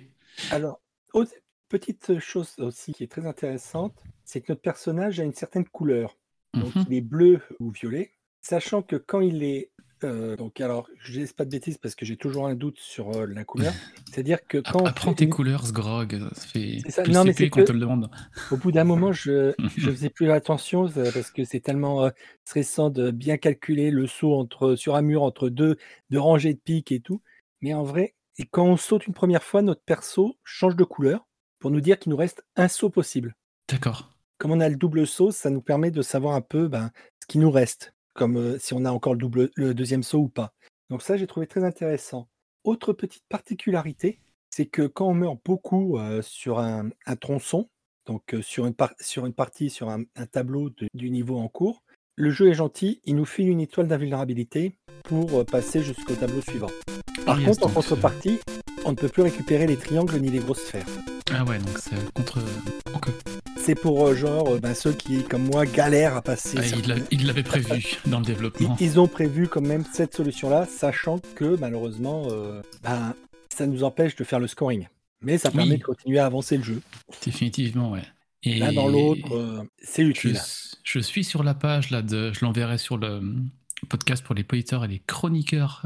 Alors, 0.51 0.81
autre- 1.15 1.33
petite 1.69 2.19
chose 2.21 2.55
aussi 2.59 2.93
qui 2.93 3.03
est 3.05 3.11
très 3.11 3.27
intéressante, 3.27 3.95
c'est 4.25 4.41
que 4.41 4.53
notre 4.53 4.63
personnage 4.63 5.21
a 5.21 5.25
une 5.25 5.35
certaine 5.35 5.65
couleur. 5.67 6.17
Donc, 6.57 6.75
Mhm. 6.75 6.85
il 6.89 6.95
est 6.97 7.01
bleu 7.01 7.41
ou 7.61 7.71
violet, 7.71 8.13
sachant 8.41 8.83
que 8.83 8.97
quand 8.97 9.21
il 9.21 9.43
est. 9.43 9.71
euh, 10.05 10.37
donc, 10.37 10.61
alors, 10.61 10.89
je 10.99 11.19
ne 11.21 11.25
dis 11.27 11.33
pas 11.33 11.45
de 11.47 11.51
bêtises 11.51 11.79
parce 11.79 11.95
que 11.95 12.05
j'ai 12.05 12.17
toujours 12.19 12.47
un 12.47 12.55
doute 12.55 12.79
sur 12.79 13.17
euh, 13.17 13.27
la 13.27 13.45
couleur. 13.45 13.73
C'est-à-dire 14.13 14.47
que 14.47 14.59
quand. 14.59 14.83
on 14.83 14.87
Apprends 14.87 15.15
tes 15.15 15.29
couleurs, 15.29 15.67
Sgrog. 15.67 16.19
Ça 16.35 16.47
fait 16.49 16.79
ça. 16.91 17.03
plus 17.03 17.13
Non, 17.15 17.25
mais 17.25 17.49
qu'on 17.49 17.65
te 17.65 17.73
le 17.73 17.79
demande. 17.81 18.11
Au 18.51 18.57
bout 18.59 18.73
d'un 18.73 18.85
moment, 18.85 19.13
je 19.13 19.55
je 19.77 19.91
faisais 19.91 20.11
plus 20.11 20.31
attention 20.31 20.87
euh, 20.99 21.11
parce 21.13 21.31
que 21.31 21.45
c'est 21.45 21.61
tellement 21.61 22.05
euh, 22.05 22.11
stressant 22.45 22.91
de 22.91 23.11
bien 23.11 23.39
calculer 23.39 23.91
le 23.91 24.07
saut 24.07 24.35
entre, 24.35 24.75
sur 24.77 24.97
un 24.97 25.03
mur 25.03 25.23
entre 25.23 25.49
deux, 25.49 25.77
deux 26.11 26.21
rangées 26.21 26.53
de 26.55 26.61
pics 26.61 26.93
et 26.93 27.01
tout. 27.01 27.23
Mais 27.63 27.73
en 27.73 27.83
vrai, 27.83 28.15
et 28.39 28.45
quand 28.45 28.67
on 28.67 28.77
saute 28.77 29.07
une 29.07 29.15
première 29.15 29.43
fois, 29.43 29.63
notre 29.63 29.83
perso 29.83 30.37
change 30.45 30.77
de 30.77 30.85
couleur 30.85 31.27
pour 31.59 31.71
nous 31.71 31.81
dire 31.81 31.99
qu'il 31.99 32.11
nous 32.11 32.17
reste 32.19 32.45
un 32.55 32.69
saut 32.69 32.91
possible. 32.91 33.35
D'accord. 33.69 34.11
Comme 34.39 34.51
on 34.53 34.61
a 34.61 34.69
le 34.69 34.77
double 34.77 35.07
saut, 35.07 35.31
ça 35.31 35.51
nous 35.51 35.63
permet 35.63 35.91
de 35.91 36.03
savoir 36.03 36.35
un 36.35 36.41
peu 36.43 36.69
ben, 36.69 36.91
ce 37.23 37.27
qui 37.27 37.39
nous 37.39 37.51
reste, 37.51 37.95
comme 38.15 38.37
euh, 38.37 38.59
si 38.59 38.75
on 38.75 38.85
a 38.85 38.91
encore 38.91 39.15
le, 39.15 39.19
double, 39.19 39.51
le 39.55 39.73
deuxième 39.75 40.03
saut 40.03 40.19
ou 40.21 40.29
pas. 40.29 40.53
Donc 40.91 41.03
ça, 41.03 41.17
j'ai 41.17 41.27
trouvé 41.27 41.47
très 41.47 41.65
intéressant. 41.65 42.29
Autre 42.65 42.93
petite 42.93 43.25
particularité, 43.29 44.21
c'est 44.51 44.67
que 44.67 44.87
quand 44.87 45.09
on 45.09 45.15
meurt 45.15 45.39
beaucoup 45.45 45.99
euh, 45.99 46.21
sur 46.23 46.59
un, 46.59 46.91
un 47.07 47.17
tronçon, 47.17 47.69
donc 48.07 48.35
euh, 48.35 48.43
sur, 48.43 48.67
une 48.67 48.75
par- 48.75 48.95
sur 49.01 49.25
une 49.27 49.33
partie, 49.33 49.71
sur 49.71 49.89
un, 49.89 50.03
un 50.17 50.27
tableau 50.27 50.71
de- 50.71 50.89
du 50.95 51.11
niveau 51.11 51.39
en 51.39 51.49
cours, 51.49 51.83
le 52.15 52.31
jeu 52.31 52.49
est 52.49 52.55
gentil, 52.55 53.01
il 53.05 53.17
nous 53.17 53.25
file 53.25 53.49
une 53.49 53.61
étoile 53.61 53.89
d'invulnérabilité 53.89 54.77
pour 55.05 55.45
passer 55.47 55.83
jusqu'au 55.83 56.15
tableau 56.15 56.41
suivant. 56.43 56.71
Par 57.25 57.37
Ah, 57.37 57.41
yes, 57.41 57.59
contre, 57.59 57.67
en 57.67 57.75
contrepartie, 57.75 58.39
on 58.85 58.91
ne 58.93 58.97
peut 58.97 59.09
plus 59.09 59.23
récupérer 59.23 59.67
les 59.67 59.77
triangles 59.77 60.19
ni 60.21 60.29
les 60.31 60.39
grosses 60.39 60.65
sphères. 60.65 60.87
Ah 61.33 61.45
ouais, 61.45 61.59
donc 61.59 61.79
c'est 61.79 62.13
contre. 62.15 62.39
C'est 63.67 63.75
pour 63.75 64.07
euh, 64.07 64.15
genre 64.15 64.49
euh, 64.55 64.61
ben, 64.61 64.75
ceux 64.75 64.93
qui, 64.93 65.25
comme 65.25 65.43
moi, 65.43 65.67
galèrent 65.67 66.15
à 66.17 66.23
passer. 66.23 66.57
Ah, 66.57 66.63
certaines- 66.63 66.85
il 66.85 66.89
l'a- 66.89 67.07
il 67.11 67.27
l'avait 67.27 67.43
prévu 67.43 67.97
dans 68.07 68.21
le 68.21 68.25
Ils, 68.25 68.27
développement. 68.29 68.77
ils 68.79 69.01
ont 69.01 69.09
prévu 69.09 69.49
quand 69.49 69.61
même 69.61 69.83
cette 69.93 70.15
solution-là, 70.15 70.67
sachant 70.67 71.19
que 71.35 71.57
malheureusement, 71.59 72.29
euh, 72.31 72.63
ben, 72.85 73.15
ça 73.53 73.67
nous 73.67 73.83
empêche 73.83 74.15
de 74.15 74.23
faire 74.23 74.39
le 74.39 74.47
scoring. 74.47 74.87
Mais 75.21 75.37
ça 75.37 75.51
permet 75.51 75.73
Oui. 75.73 75.79
de 75.79 75.83
continuer 75.83 76.19
à 76.21 76.27
avancer 76.27 76.57
le 76.59 76.63
jeu. 76.63 76.81
Définitivement, 77.25 77.91
ouais. 77.91 78.05
Et 78.45 78.61
L'un 78.61 78.73
dans 78.73 78.87
l'autre, 78.87 79.35
euh, 79.35 79.63
c'est 79.83 80.03
utile. 80.03 80.39
je 80.85 81.01
suis 81.01 81.25
sur 81.25 81.43
la 81.43 81.55
page 81.55 81.91
là 81.91 82.03
de. 82.03 82.33
Je 82.33 82.45
l'enverrai 82.45 82.79
sur 82.79 82.97
le 82.99 83.21
podcast 83.89 84.23
pour 84.25 84.37
les 84.37 84.45
politeurs 84.45 84.85
et 84.85 84.89
les 84.89 85.03
chroniqueurs. 85.09 85.83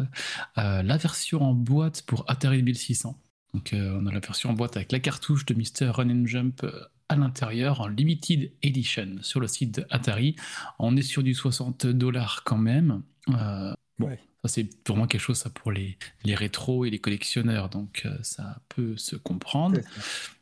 euh, 0.58 0.82
la 0.82 0.96
version 0.98 1.40
en 1.42 1.54
boîte 1.54 2.02
pour 2.02 2.26
Atari 2.28 2.62
1600. 2.62 3.16
Donc 3.54 3.72
euh, 3.72 3.98
on 4.02 4.06
a 4.06 4.12
la 4.12 4.20
version 4.20 4.50
en 4.50 4.52
boîte 4.52 4.76
avec 4.76 4.92
la 4.92 4.98
cartouche 5.00 5.46
de 5.46 5.54
Mister 5.54 5.86
Run 5.86 6.10
and 6.10 6.26
Jump 6.26 6.66
à 7.10 7.16
l'intérieur 7.16 7.80
en 7.80 7.88
limited 7.88 8.52
edition 8.62 9.16
sur 9.22 9.40
le 9.40 9.48
site 9.48 9.74
de 9.80 9.86
Atari. 9.90 10.36
On 10.78 10.96
est 10.96 11.02
sur 11.02 11.22
du 11.22 11.34
60 11.34 11.86
dollars 11.86 12.42
quand 12.44 12.56
même. 12.58 13.02
Euh, 13.28 13.72
bon, 13.98 14.06
Ouais. 14.08 14.18
ça 14.44 14.48
c'est 14.48 14.68
vraiment 14.88 15.06
quelque 15.06 15.20
chose 15.20 15.38
ça 15.38 15.50
pour 15.50 15.72
les, 15.72 15.98
les 16.24 16.34
rétros 16.34 16.84
et 16.84 16.90
les 16.90 16.98
collectionneurs, 17.00 17.68
donc 17.68 18.02
euh, 18.06 18.16
ça 18.22 18.60
peut 18.68 18.96
se 18.96 19.16
comprendre. 19.16 19.80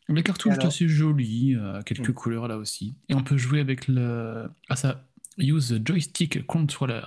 Les 0.09 0.23
cartouches 0.23 0.53
alors 0.55 0.67
assez 0.67 0.89
jolies, 0.89 1.55
euh, 1.57 1.83
quelques 1.83 2.11
Mm. 2.11 2.15
couleurs 2.15 2.49
là 2.49 2.57
aussi. 2.59 2.95
Et 3.09 3.15
on 3.15 3.23
peut 3.23 3.37
jouer 3.37 3.61
avec 3.61 3.89
le. 3.89 4.49
Ah, 4.69 4.77
ça 4.77 5.05
use 5.39 5.69
the 5.69 5.87
joystick 5.87 6.47
controller. 6.47 7.03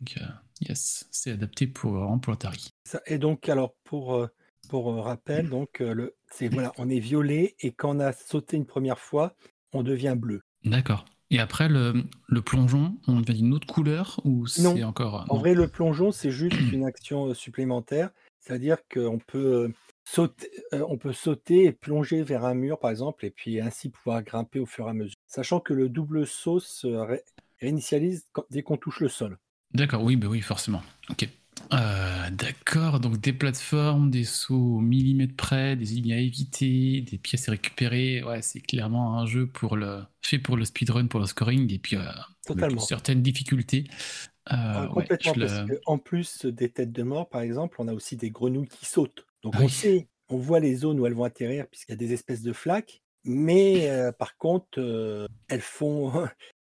Donc, 0.00 0.16
euh, 0.20 0.26
yes, 0.60 1.06
c'est 1.10 1.30
adapté 1.32 1.66
pour, 1.66 2.20
pour 2.20 2.32
Atari. 2.32 2.70
Et 3.06 3.18
donc, 3.18 3.48
alors, 3.48 3.74
pour, 3.84 4.26
pour 4.72 4.90
euh, 4.90 5.00
rappel, 5.02 5.50
donc, 5.50 5.82
euh, 5.82 5.92
le, 5.92 6.14
c'est, 6.30 6.48
voilà, 6.48 6.72
on 6.78 6.88
est 6.88 6.98
violet 6.98 7.54
et 7.60 7.72
quand 7.72 7.94
on 7.94 8.00
a 8.00 8.12
sauté 8.12 8.56
une 8.56 8.64
première 8.64 8.98
fois, 8.98 9.34
on 9.74 9.82
devient 9.82 10.14
bleu. 10.16 10.40
D'accord. 10.64 11.04
Et 11.30 11.40
après, 11.40 11.68
le, 11.68 12.04
le 12.26 12.42
plongeon, 12.42 12.96
on 13.06 13.20
devient 13.20 13.42
d'une 13.42 13.52
autre 13.52 13.66
couleur 13.66 14.18
ou 14.24 14.46
c'est 14.46 14.64
Non. 14.64 14.74
encore. 14.82 15.26
En 15.28 15.34
non? 15.34 15.40
vrai, 15.40 15.52
le 15.52 15.68
plongeon, 15.68 16.10
c'est 16.10 16.30
juste 16.30 16.54
une 16.72 16.86
action 16.86 17.26
euh, 17.28 17.34
supplémentaire. 17.34 18.08
C'est-à-dire 18.40 18.78
qu'on 18.90 19.18
peut, 19.18 19.66
euh, 19.68 19.68
sauter, 20.04 20.50
euh, 20.72 20.86
on 20.88 20.96
peut 20.96 21.12
sauter 21.12 21.64
et 21.64 21.72
plonger 21.72 22.22
vers 22.22 22.46
un 22.46 22.54
mur, 22.54 22.78
par 22.78 22.90
exemple, 22.90 23.26
et 23.26 23.30
puis 23.30 23.60
ainsi 23.60 23.90
pouvoir 23.90 24.22
grimper 24.22 24.58
au 24.58 24.66
fur 24.66 24.86
et 24.86 24.90
à 24.90 24.94
mesure. 24.94 25.16
Sachant 25.26 25.60
que 25.60 25.74
le 25.74 25.90
double 25.90 26.26
saut 26.26 26.60
se 26.60 26.86
ré- 26.86 27.22
réinitialise 27.60 28.24
quand- 28.32 28.46
dès 28.50 28.62
qu'on 28.62 28.78
touche 28.78 29.00
le 29.00 29.08
sol. 29.08 29.36
D'accord, 29.74 30.02
oui, 30.02 30.16
bah 30.16 30.28
oui, 30.28 30.40
forcément. 30.40 30.82
Ok. 31.10 31.28
Euh, 31.72 32.30
D'accord, 32.30 33.00
donc 33.00 33.18
des 33.20 33.32
plateformes, 33.32 34.10
des 34.10 34.24
sauts 34.24 34.76
au 34.76 34.80
millimètre 34.80 35.36
près, 35.36 35.76
des 35.76 35.84
lignes 35.84 36.12
à 36.12 36.18
éviter, 36.18 37.00
des 37.02 37.18
pièces 37.18 37.48
à 37.48 37.52
récupérer. 37.52 38.22
Ouais, 38.22 38.42
c'est 38.42 38.60
clairement 38.60 39.18
un 39.18 39.26
jeu 39.26 39.46
pour 39.46 39.76
le 39.76 40.02
fait 40.22 40.38
pour 40.38 40.56
le 40.56 40.64
speedrun, 40.64 41.06
pour 41.06 41.20
le 41.20 41.26
scoring, 41.26 41.72
et 41.72 41.78
puis 41.78 41.96
euh, 41.96 42.02
Totalement. 42.46 42.80
certaines 42.80 43.22
difficultés. 43.22 43.84
Euh, 43.88 44.54
Ah, 44.54 44.82
ouais, 44.82 44.88
complètement, 44.88 45.34
je 45.34 45.40
le- 45.40 45.46
parce 45.46 45.80
qu'en 45.84 45.98
plus 45.98 46.46
des 46.46 46.70
têtes 46.70 46.92
de 46.92 47.02
mort, 47.02 47.28
par 47.28 47.42
exemple, 47.42 47.76
on 47.78 47.88
a 47.88 47.92
aussi 47.92 48.16
des 48.16 48.30
grenouilles 48.30 48.68
qui 48.68 48.86
sautent. 48.86 49.26
Donc 49.42 49.54
Ah 49.56 49.60
on 49.60 49.66
oui. 49.66 49.70
sait, 49.70 50.08
on 50.28 50.36
voit 50.38 50.60
les 50.60 50.74
zones 50.74 50.98
où 51.00 51.06
elles 51.06 51.14
vont 51.14 51.24
atterrir, 51.24 51.66
puisqu'il 51.68 51.92
y 51.92 51.94
a 51.94 51.96
des 51.96 52.12
espèces 52.12 52.42
de 52.42 52.52
flaques, 52.52 53.02
mais 53.24 53.88
euh, 53.90 54.10
par 54.12 54.36
contre, 54.36 55.28
elles 55.48 55.60
font. 55.60 56.12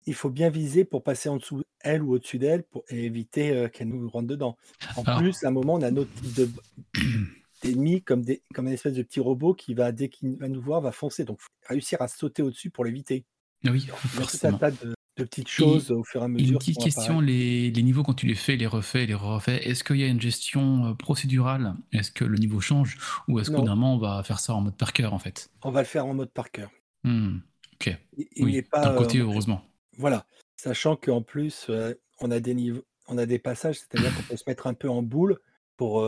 Il 0.07 0.15
faut 0.15 0.31
bien 0.31 0.51
viser 0.51 0.85
pour 0.85 1.03
passer 1.03 1.29
en 1.29 1.37
dessous 1.37 1.63
elles 1.81 2.03
ou 2.03 2.15
au-dessus 2.15 2.39
d'elles 2.39 2.63
pour 2.65 2.85
et 2.89 3.05
éviter 3.05 3.51
euh, 3.51 3.69
qu'elles 3.69 3.89
nous 3.89 4.09
rentrent 4.09 4.29
dedans. 4.29 4.57
En 4.97 5.03
Alors- 5.03 5.19
plus, 5.21 5.43
à 5.45 5.49
un 5.49 5.51
moment, 5.51 5.75
on 5.75 5.83
a 5.83 5.91
notre 5.91 6.13
type 6.15 6.35
de 6.35 6.49
d'ennemis 7.63 8.03
comme 8.03 8.23
des 8.23 8.43
comme 8.55 8.67
une 8.67 8.75
espèce 8.75 8.95
de 8.95 9.03
petit 9.03 9.21
robot 9.21 9.55
qui 9.55 9.75
va 9.75 9.93
dès 9.93 10.09
qu'il 10.09 10.37
va 10.37 10.49
nous 10.49 10.61
voir 10.63 10.81
va 10.81 10.93
foncer. 10.93 11.25
Donc 11.25 11.41
faut 11.41 11.49
réussir 11.69 12.01
à 12.03 12.09
sauter 12.09 12.43
au-dessus 12.43 12.71
pour 12.71 12.85
l'éviter. 12.85 13.25
Oui, 13.65 13.81
Il 13.85 13.87
y 13.87 13.91
a 13.91 13.95
tout 13.95 13.95
un 13.95 14.09
forcément. 14.21 14.59
tas 14.59 14.71
de, 14.71 14.95
de 15.17 15.25
petites 15.25 15.49
choses 15.49 15.91
au 15.91 16.05
fur 16.05 16.21
et 16.21 16.25
à 16.25 16.29
mesure. 16.29 16.53
Une 16.53 16.59
petite 16.59 16.79
question, 16.79 17.21
les, 17.21 17.71
les 17.71 17.83
niveaux 17.83 18.03
quand 18.03 18.15
tu 18.15 18.27
les 18.27 18.35
fais, 18.35 18.57
les 18.57 18.67
refais, 18.67 19.07
les 19.07 19.15
refais, 19.15 19.67
est-ce 19.69 19.83
qu'il 19.83 19.97
y 19.97 20.05
a 20.05 20.09
une 20.09 20.21
gestion 20.21 20.87
euh, 20.87 20.95
procédurale? 20.95 21.75
Est-ce 21.93 22.11
que 22.13 22.25
le 22.25 22.37
niveau 22.37 22.61
change 22.61 22.99
Ou 23.29 23.41
est-ce 23.41 23.51
normalement 23.51 23.95
on 23.95 23.99
va 23.99 24.23
faire 24.23 24.39
ça 24.39 24.55
en 24.55 24.61
mode 24.61 24.77
par 24.77 24.93
cœur 24.93 25.15
en 25.15 25.19
fait? 25.19 25.49
On 25.63 25.71
va 25.71 25.81
le 25.81 25.87
faire 25.87 26.07
en 26.07 26.15
mode 26.15 26.31
par 26.31 26.51
cœur. 26.51 26.71
Hmm, 27.05 27.39
Ok, 27.75 27.97
Il, 28.37 28.45
oui, 28.45 28.63
pas 28.63 28.83
d'un 28.83 28.93
euh, 28.95 28.99
côté 28.99 29.19
heureusement. 29.19 29.63
Voilà, 29.97 30.27
sachant 30.57 30.97
qu'en 30.97 31.23
plus, 31.23 31.71
on 32.21 32.31
a 32.31 32.41
des 32.41 32.55
niveaux, 32.55 32.83
on 33.09 33.19
a 33.19 33.27
des 33.27 33.39
passages, 33.39 33.81
c'est-à-dire 33.81 34.15
qu'on 34.17 34.23
peut 34.23 34.37
se 34.37 34.45
mettre 34.47 34.67
un 34.67 34.75
peu 34.75 34.89
en 34.89 35.03
boule 35.03 35.39
pour 35.77 36.05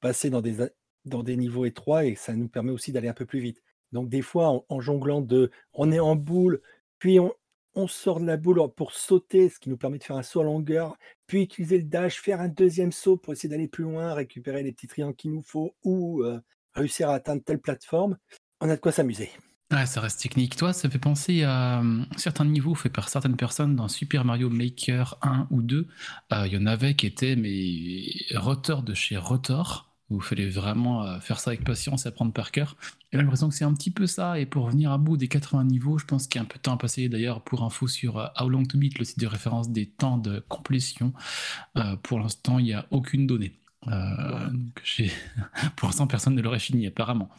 passer 0.00 0.30
dans 0.30 0.40
des, 0.40 0.68
dans 1.04 1.22
des 1.22 1.36
niveaux 1.36 1.64
étroits 1.64 2.04
et 2.04 2.14
ça 2.14 2.34
nous 2.34 2.48
permet 2.48 2.72
aussi 2.72 2.92
d'aller 2.92 3.08
un 3.08 3.14
peu 3.14 3.26
plus 3.26 3.40
vite. 3.40 3.62
Donc 3.92 4.08
des 4.08 4.22
fois, 4.22 4.48
en, 4.48 4.64
en 4.68 4.80
jonglant 4.80 5.20
de, 5.20 5.50
on 5.72 5.92
est 5.92 6.00
en 6.00 6.16
boule, 6.16 6.60
puis 6.98 7.18
on, 7.74 7.88
sort 7.88 8.20
de 8.20 8.26
la 8.26 8.36
boule 8.36 8.60
pour 8.74 8.92
sauter, 8.92 9.48
ce 9.48 9.58
qui 9.58 9.68
nous 9.68 9.76
permet 9.76 9.98
de 9.98 10.04
faire 10.04 10.16
un 10.16 10.22
saut 10.22 10.40
à 10.40 10.44
longueur, 10.44 10.96
puis 11.26 11.42
utiliser 11.42 11.78
le 11.78 11.84
dash, 11.84 12.20
faire 12.20 12.40
un 12.40 12.48
deuxième 12.48 12.92
saut 12.92 13.16
pour 13.16 13.32
essayer 13.32 13.48
d'aller 13.48 13.68
plus 13.68 13.84
loin, 13.84 14.14
récupérer 14.14 14.62
les 14.62 14.72
petits 14.72 14.86
triangles 14.86 15.14
qu'il 15.14 15.32
nous 15.32 15.42
faut 15.42 15.74
ou 15.84 16.24
réussir 16.74 17.10
à 17.10 17.14
atteindre 17.14 17.42
telle 17.44 17.60
plateforme. 17.60 18.16
On 18.60 18.70
a 18.70 18.76
de 18.76 18.80
quoi 18.80 18.92
s'amuser. 18.92 19.30
Ouais, 19.72 19.84
ça 19.86 20.00
reste 20.00 20.20
technique. 20.20 20.54
Toi, 20.56 20.72
ça 20.72 20.88
fait 20.88 20.98
penser 21.00 21.42
à 21.42 21.80
hum, 21.80 22.06
certains 22.16 22.44
niveaux 22.44 22.74
faits 22.76 22.92
par 22.92 23.08
certaines 23.08 23.36
personnes 23.36 23.74
dans 23.74 23.88
Super 23.88 24.24
Mario 24.24 24.48
Maker 24.48 25.18
1 25.22 25.48
ou 25.50 25.60
2. 25.60 25.88
Euh, 26.32 26.46
Il 26.46 26.52
y 26.52 26.56
en 26.56 26.66
avait 26.66 26.94
qui 26.94 27.06
étaient 27.06 27.34
mais 27.34 28.04
Rotor 28.36 28.82
de 28.84 28.94
chez 28.94 29.16
Rotor. 29.16 29.92
où 30.08 30.18
Il 30.18 30.22
fallait 30.22 30.48
vraiment 30.48 31.02
euh, 31.04 31.18
faire 31.18 31.40
ça 31.40 31.50
avec 31.50 31.64
patience 31.64 32.06
et 32.06 32.08
apprendre 32.08 32.32
par 32.32 32.52
cœur. 32.52 32.76
J'ai 33.12 33.18
l'impression 33.18 33.48
que 33.48 33.56
c'est 33.56 33.64
un 33.64 33.74
petit 33.74 33.90
peu 33.90 34.06
ça. 34.06 34.38
Et 34.38 34.46
pour 34.46 34.68
venir 34.70 34.92
à 34.92 34.98
bout 34.98 35.16
des 35.16 35.26
80 35.26 35.64
niveaux, 35.64 35.98
je 35.98 36.04
pense 36.04 36.28
qu'il 36.28 36.38
y 36.38 36.40
a 36.40 36.42
un 36.42 36.46
peu 36.48 36.58
de 36.58 36.62
temps 36.62 36.74
à 36.74 36.78
passer. 36.78 37.08
D'ailleurs, 37.08 37.42
pour 37.42 37.64
info 37.64 37.88
sur 37.88 38.18
euh, 38.18 38.26
How 38.40 38.48
Long 38.48 38.64
to 38.66 38.78
Beat, 38.78 38.98
le 39.00 39.04
site 39.04 39.18
de 39.18 39.26
référence 39.26 39.70
des 39.72 39.86
temps 39.86 40.16
de 40.18 40.44
complétion, 40.48 41.12
euh, 41.76 41.96
pour 41.96 42.20
l'instant, 42.20 42.58
il 42.60 42.66
n'y 42.66 42.74
a 42.74 42.86
aucune 42.92 43.26
donnée. 43.26 43.58
Euh, 43.88 44.50
donc 44.50 44.82
pour 45.76 45.88
l'instant, 45.88 46.06
personne 46.06 46.34
ne 46.36 46.42
l'aurait 46.42 46.60
fini, 46.60 46.86
apparemment. 46.86 47.30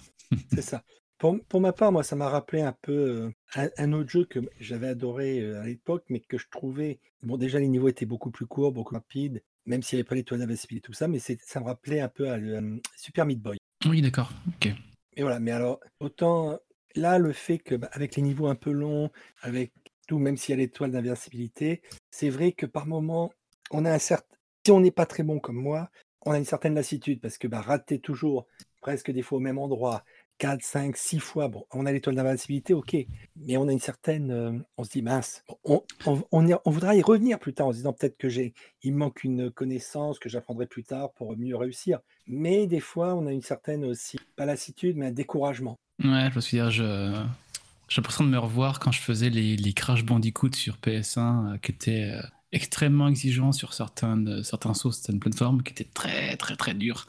C'est 0.53 0.61
ça. 0.61 0.83
Pour, 1.17 1.39
pour 1.49 1.61
ma 1.61 1.73
part, 1.73 1.91
moi, 1.91 2.03
ça 2.03 2.15
m'a 2.15 2.29
rappelé 2.29 2.61
un 2.61 2.75
peu 2.81 2.93
euh, 2.93 3.31
un, 3.55 3.69
un 3.77 3.93
autre 3.93 4.09
jeu 4.09 4.25
que 4.25 4.39
j'avais 4.59 4.87
adoré 4.87 5.39
euh, 5.39 5.61
à 5.61 5.65
l'époque, 5.65 6.05
mais 6.09 6.19
que 6.19 6.37
je 6.37 6.47
trouvais. 6.49 6.99
Bon, 7.23 7.37
déjà, 7.37 7.59
les 7.59 7.67
niveaux 7.67 7.87
étaient 7.87 8.05
beaucoup 8.05 8.29
plus 8.29 8.45
courts, 8.45 8.71
beaucoup 8.71 8.91
plus 8.91 8.97
rapides, 8.97 9.43
même 9.65 9.81
s'il 9.81 9.97
n'y 9.97 10.01
avait 10.01 10.07
pas 10.07 10.15
l'étoile 10.15 10.41
d'invincibilité 10.41 10.85
et 10.85 10.87
tout 10.87 10.93
ça, 10.93 11.07
mais 11.07 11.19
ça 11.19 11.59
me 11.59 11.65
rappelait 11.65 12.01
un 12.01 12.07
peu 12.07 12.29
à 12.29 12.37
le, 12.37 12.55
euh, 12.55 12.77
Super 12.95 13.25
Meat 13.25 13.41
Boy. 13.41 13.57
Oui, 13.85 14.01
d'accord. 14.01 14.31
Ok. 14.47 14.71
Et 15.15 15.21
voilà, 15.23 15.39
mais 15.39 15.51
alors, 15.51 15.79
autant 15.99 16.59
là, 16.95 17.17
le 17.17 17.33
fait 17.33 17.57
que, 17.57 17.73
bah, 17.75 17.89
avec 17.93 18.15
les 18.15 18.21
niveaux 18.21 18.47
un 18.47 18.55
peu 18.55 18.71
longs, 18.71 19.09
avec 19.41 19.71
tout, 20.07 20.19
même 20.19 20.37
s'il 20.37 20.53
y 20.53 20.57
a 20.57 20.57
l'étoile 20.57 20.91
d'invincibilité, 20.91 21.81
c'est 22.11 22.29
vrai 22.29 22.51
que 22.51 22.65
par 22.65 22.85
moment, 22.85 23.31
on 23.71 23.85
a 23.85 23.91
un 23.91 23.99
certain. 23.99 24.35
Si 24.65 24.71
on 24.71 24.79
n'est 24.81 24.91
pas 24.91 25.05
très 25.05 25.23
bon 25.23 25.39
comme 25.39 25.55
moi, 25.57 25.89
on 26.25 26.31
a 26.31 26.37
une 26.37 26.45
certaine 26.45 26.75
lassitude 26.75 27.21
parce 27.21 27.37
que 27.37 27.47
bah, 27.47 27.61
rater 27.61 27.99
toujours 27.99 28.47
presque 28.81 29.11
des 29.11 29.21
fois 29.21 29.37
au 29.37 29.41
même 29.41 29.57
endroit, 29.57 30.03
4, 30.37 30.61
5, 30.63 30.95
6 30.97 31.19
fois, 31.19 31.47
bon, 31.47 31.65
on 31.71 31.85
a 31.85 31.91
l'étoile 31.91 32.15
d'invincibilité, 32.15 32.73
ok, 32.73 32.95
mais 33.37 33.57
on 33.57 33.67
a 33.67 33.71
une 33.71 33.79
certaine. 33.79 34.31
euh, 34.31 34.51
on 34.77 34.83
se 34.83 34.91
dit, 34.91 35.01
mince, 35.01 35.43
on, 35.63 35.81
on, 36.05 36.21
on, 36.31 36.47
y- 36.47 36.55
voudra 36.65 36.95
y 36.95 37.01
revenir 37.01 37.39
plus 37.39 37.53
tard 37.53 37.67
en 37.67 37.71
se 37.71 37.77
disant 37.77 37.93
peut-être 37.93 38.17
que 38.17 38.29
j'ai, 38.29 38.53
il 38.83 38.93
me 38.93 38.99
manque 38.99 39.23
une 39.23 39.49
connaissance 39.51 40.19
que 40.19 40.29
j'apprendrai 40.29 40.67
plus 40.67 40.83
tard 40.83 41.11
pour 41.13 41.35
mieux 41.37 41.55
réussir. 41.55 41.99
Mais 42.27 42.67
des 42.67 42.79
fois, 42.79 43.15
on 43.15 43.25
a 43.25 43.31
une 43.31 43.41
certaine 43.41 43.83
aussi, 43.85 44.17
pas 44.35 44.45
lassitude, 44.45 44.95
mais 44.97 45.07
un 45.07 45.11
découragement. 45.11 45.79
Ouais, 46.03 46.29
je 46.31 46.35
me 46.35 46.69
je... 46.69 47.25
j'ai 47.89 48.01
l'impression 48.01 48.23
de 48.23 48.29
me 48.29 48.37
revoir 48.37 48.79
quand 48.79 48.91
je 48.91 49.01
faisais 49.01 49.29
les, 49.29 49.57
les 49.57 49.73
Crash 49.73 50.03
Bandicoot 50.05 50.53
sur 50.53 50.75
PS1, 50.77 51.53
euh, 51.53 51.57
qui 51.57 51.71
étaient 51.71 52.11
euh, 52.13 52.21
extrêmement 52.51 53.07
exigeants 53.07 53.51
sur 53.51 53.73
certains, 53.73 54.43
certains 54.43 54.73
sauts, 54.73 54.91
certaines 54.91 55.19
plateformes, 55.19 55.63
qui 55.63 55.71
étaient 55.73 55.83
très 55.93 56.37
très 56.37 56.55
très 56.55 56.73
durs. 56.73 57.07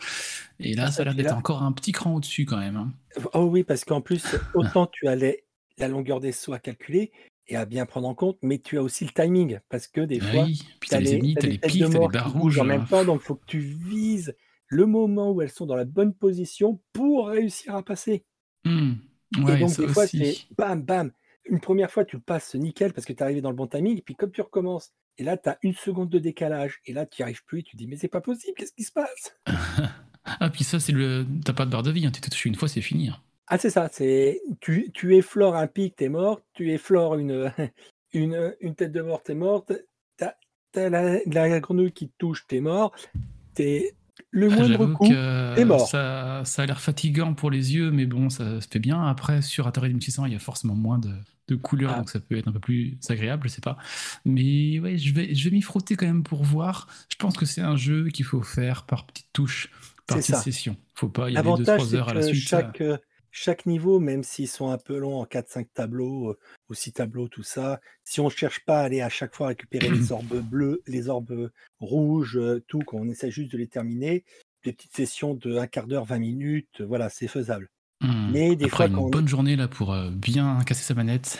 Et 0.60 0.74
là, 0.74 0.84
Ah, 0.88 0.90
ça 0.90 1.02
a 1.02 1.04
l'air 1.04 1.14
et 1.14 1.16
d'être 1.16 1.34
encore 1.36 1.62
un 1.62 1.72
petit 1.72 1.92
cran 1.92 2.14
au-dessus 2.14 2.44
quand 2.44 2.58
même. 2.58 2.76
hein. 2.76 2.92
Oh 3.34 3.44
oui, 3.44 3.64
parce 3.64 3.84
qu'en 3.84 4.00
plus, 4.00 4.22
autant 4.54 4.86
tu 4.86 5.06
as 5.08 5.16
les- 5.16 5.44
la 5.78 5.88
longueur 5.88 6.20
des 6.20 6.32
sauts 6.32 6.52
à 6.54 6.58
calculer 6.58 7.12
et 7.46 7.56
à 7.56 7.64
bien 7.64 7.86
prendre 7.86 8.08
en 8.08 8.14
compte, 8.14 8.38
mais 8.42 8.58
tu 8.58 8.76
as 8.78 8.82
aussi 8.82 9.04
le 9.04 9.10
timing, 9.12 9.58
parce 9.68 9.86
que 9.86 10.00
des 10.02 10.20
fois, 10.20 10.44
oui, 10.44 10.60
puis 10.80 10.90
t'as 10.90 11.00
les 11.00 11.14
ennemis, 11.14 11.34
t'as 11.34 11.40
t'as 11.42 11.46
des 11.46 11.52
les 11.52 11.58
pics, 11.58 11.80
de 11.82 11.92
t'as 11.92 11.98
les 12.00 12.08
barres 12.08 12.32
rouges. 12.32 12.58
en 12.58 12.64
même 12.64 12.82
hein. 12.82 12.86
temps, 12.90 13.04
donc 13.04 13.20
il 13.22 13.24
faut 13.24 13.36
que 13.36 13.46
tu 13.46 13.58
vises 13.60 14.36
le 14.66 14.84
moment 14.84 15.30
où 15.30 15.40
elles 15.40 15.50
sont 15.50 15.64
dans 15.64 15.76
la 15.76 15.86
bonne 15.86 16.12
position 16.12 16.80
pour 16.92 17.28
réussir 17.28 17.74
à 17.74 17.82
passer. 17.82 18.24
Et 18.66 19.40
Ouais, 19.40 19.58
donc 19.60 19.70
ça 19.70 19.82
des 19.82 19.88
fois, 19.88 20.06
c'est 20.06 20.36
bam, 20.58 20.82
bam. 20.82 21.10
Une 21.46 21.60
première 21.60 21.90
fois, 21.90 22.04
tu 22.04 22.16
le 22.16 22.22
passes 22.22 22.54
nickel 22.54 22.92
parce 22.92 23.06
que 23.06 23.12
tu 23.14 23.20
es 23.20 23.22
arrivé 23.22 23.40
dans 23.40 23.50
le 23.50 23.56
bon 23.56 23.66
timing, 23.66 23.96
et 23.98 24.02
puis 24.02 24.14
comme 24.14 24.30
tu 24.30 24.42
recommences, 24.42 24.92
et 25.18 25.24
là, 25.24 25.36
tu 25.36 25.48
as 25.48 25.58
une 25.62 25.74
seconde 25.74 26.08
de 26.10 26.18
décalage, 26.18 26.80
et 26.86 26.92
là, 26.92 27.04
tu 27.06 27.20
n'y 27.20 27.24
arrives 27.24 27.44
plus, 27.44 27.60
et 27.60 27.62
tu 27.64 27.72
te 27.72 27.76
dis, 27.76 27.86
mais 27.86 27.96
c'est 27.96 28.08
pas 28.08 28.20
possible, 28.20 28.54
qu'est-ce 28.56 28.72
qui 28.72 28.84
se 28.84 28.92
passe? 28.92 29.36
Ah, 30.40 30.50
puis 30.50 30.62
ça, 30.62 30.78
c'est 30.78 30.92
le. 30.92 31.26
T'as 31.42 31.54
pas 31.54 31.64
de 31.64 31.70
barre 31.70 31.82
de 31.82 31.90
vie, 31.90 32.04
hein. 32.06 32.10
tu 32.10 32.20
t'es 32.20 32.28
touché 32.28 32.50
une 32.50 32.54
fois, 32.54 32.68
c'est 32.68 32.82
fini. 32.82 33.08
hein. 33.08 33.16
Ah, 33.46 33.56
c'est 33.56 33.70
ça, 33.70 33.88
c'est 33.90 34.42
tu, 34.60 34.90
tu 34.92 35.16
effleures 35.16 35.56
un 35.56 35.66
pic, 35.66 35.96
t'es 35.96 36.10
mort, 36.10 36.42
tu 36.52 36.70
effleures 36.70 37.14
une, 37.16 37.50
une, 38.12 38.54
une 38.60 38.74
tête 38.74 38.92
de 38.92 39.00
mort, 39.00 39.22
t'es 39.22 39.34
morte, 39.34 39.72
t'as, 40.18 40.34
t'as 40.70 40.90
la, 40.90 41.20
la 41.24 41.60
grenouille 41.60 41.92
qui 41.92 42.08
te 42.10 42.14
touche, 42.18 42.46
t'es 42.46 42.60
mort, 42.60 42.94
t'es 43.54 43.94
le 44.30 44.50
Ah, 44.50 44.56
moindre 44.56 44.68
J'avoue 44.78 44.92
coup, 44.94 45.08
que 45.08 45.54
t'es 45.54 45.64
mort. 45.64 45.88
ça, 45.88 46.42
ça 46.44 46.62
a 46.62 46.66
l'air 46.66 46.80
fatigant 46.80 47.34
pour 47.34 47.50
les 47.50 47.74
yeux, 47.74 47.90
mais 47.90 48.06
bon, 48.06 48.28
ça 48.30 48.60
se 48.60 48.68
fait 48.68 48.78
bien. 48.78 49.04
Après, 49.06 49.42
sur 49.42 49.66
Atari 49.66 49.88
2600, 49.90 50.26
il 50.26 50.32
y 50.32 50.36
a 50.36 50.38
forcément 50.38 50.74
moins 50.74 50.98
de, 50.98 51.10
de 51.48 51.54
couleurs, 51.56 51.94
Ah. 51.94 51.98
donc 51.98 52.10
ça 52.10 52.20
peut 52.20 52.36
être 52.36 52.48
un 52.48 52.52
peu 52.52 52.60
plus 52.60 52.98
agréable, 53.08 53.48
je 53.48 53.54
sais 53.54 53.60
pas. 53.62 53.78
Mais 54.24 54.78
ouais, 54.80 54.98
je 54.98 55.14
vais, 55.14 55.34
je 55.34 55.44
vais 55.48 55.50
m'y 55.56 55.62
frotter 55.62 55.96
quand 55.96 56.06
même 56.06 56.22
pour 56.24 56.44
voir. 56.44 56.88
Je 57.10 57.16
pense 57.16 57.36
que 57.36 57.46
c'est 57.46 57.62
un 57.62 57.76
jeu 57.76 58.08
qu'il 58.08 58.24
faut 58.26 58.42
faire 58.42 58.84
par 58.84 59.06
petites 59.06 59.32
touches, 59.32 59.70
par 60.06 60.18
petites 60.18 60.36
sessions. 60.36 60.76
Faut 60.94 61.08
pas 61.08 61.30
y 61.30 61.36
aller 61.36 61.48
2-3 61.48 61.88
c'est 61.88 61.96
heures 61.96 62.08
à 62.10 62.14
la 62.14 62.22
suite. 62.22 62.46
chaque, 62.48 62.82
chaque 63.30 63.66
niveau, 63.66 64.00
même 64.00 64.22
s'ils 64.22 64.48
sont 64.48 64.70
un 64.70 64.78
peu 64.78 64.98
longs 64.98 65.20
en 65.20 65.24
4-5 65.24 65.66
tableaux 65.74 66.36
ou 66.68 66.74
6 66.74 66.92
tableaux, 66.92 67.28
tout 67.28 67.42
ça, 67.42 67.80
si 68.04 68.20
on 68.20 68.26
ne 68.26 68.30
cherche 68.30 68.64
pas 68.64 68.80
à 68.80 68.84
aller 68.84 69.00
à 69.00 69.08
chaque 69.08 69.34
fois 69.34 69.48
récupérer 69.48 69.90
les 69.90 70.12
orbes 70.12 70.40
bleus, 70.40 70.82
les 70.86 71.08
orbes 71.08 71.50
rouges, 71.80 72.40
tout, 72.66 72.80
qu'on 72.80 73.08
essaie 73.08 73.30
juste 73.30 73.52
de 73.52 73.58
les 73.58 73.66
terminer, 73.68 74.24
des 74.64 74.72
petites 74.72 74.96
sessions 74.96 75.34
de 75.34 75.56
un 75.56 75.66
quart 75.66 75.86
d'heure, 75.86 76.04
20 76.04 76.18
minutes, 76.18 76.80
voilà, 76.82 77.08
c'est 77.08 77.28
faisable. 77.28 77.68
Hmm. 78.00 78.30
Mais 78.32 78.54
des 78.56 78.66
Après 78.66 78.76
fois, 78.76 78.86
une 78.86 78.94
quand 78.94 79.02
on- 79.04 79.10
bonne 79.10 79.28
journée 79.28 79.56
là 79.56 79.66
pour 79.68 79.92
euh, 79.92 80.10
bien 80.10 80.60
casser 80.64 80.82
sa 80.84 80.94
manette. 80.94 81.38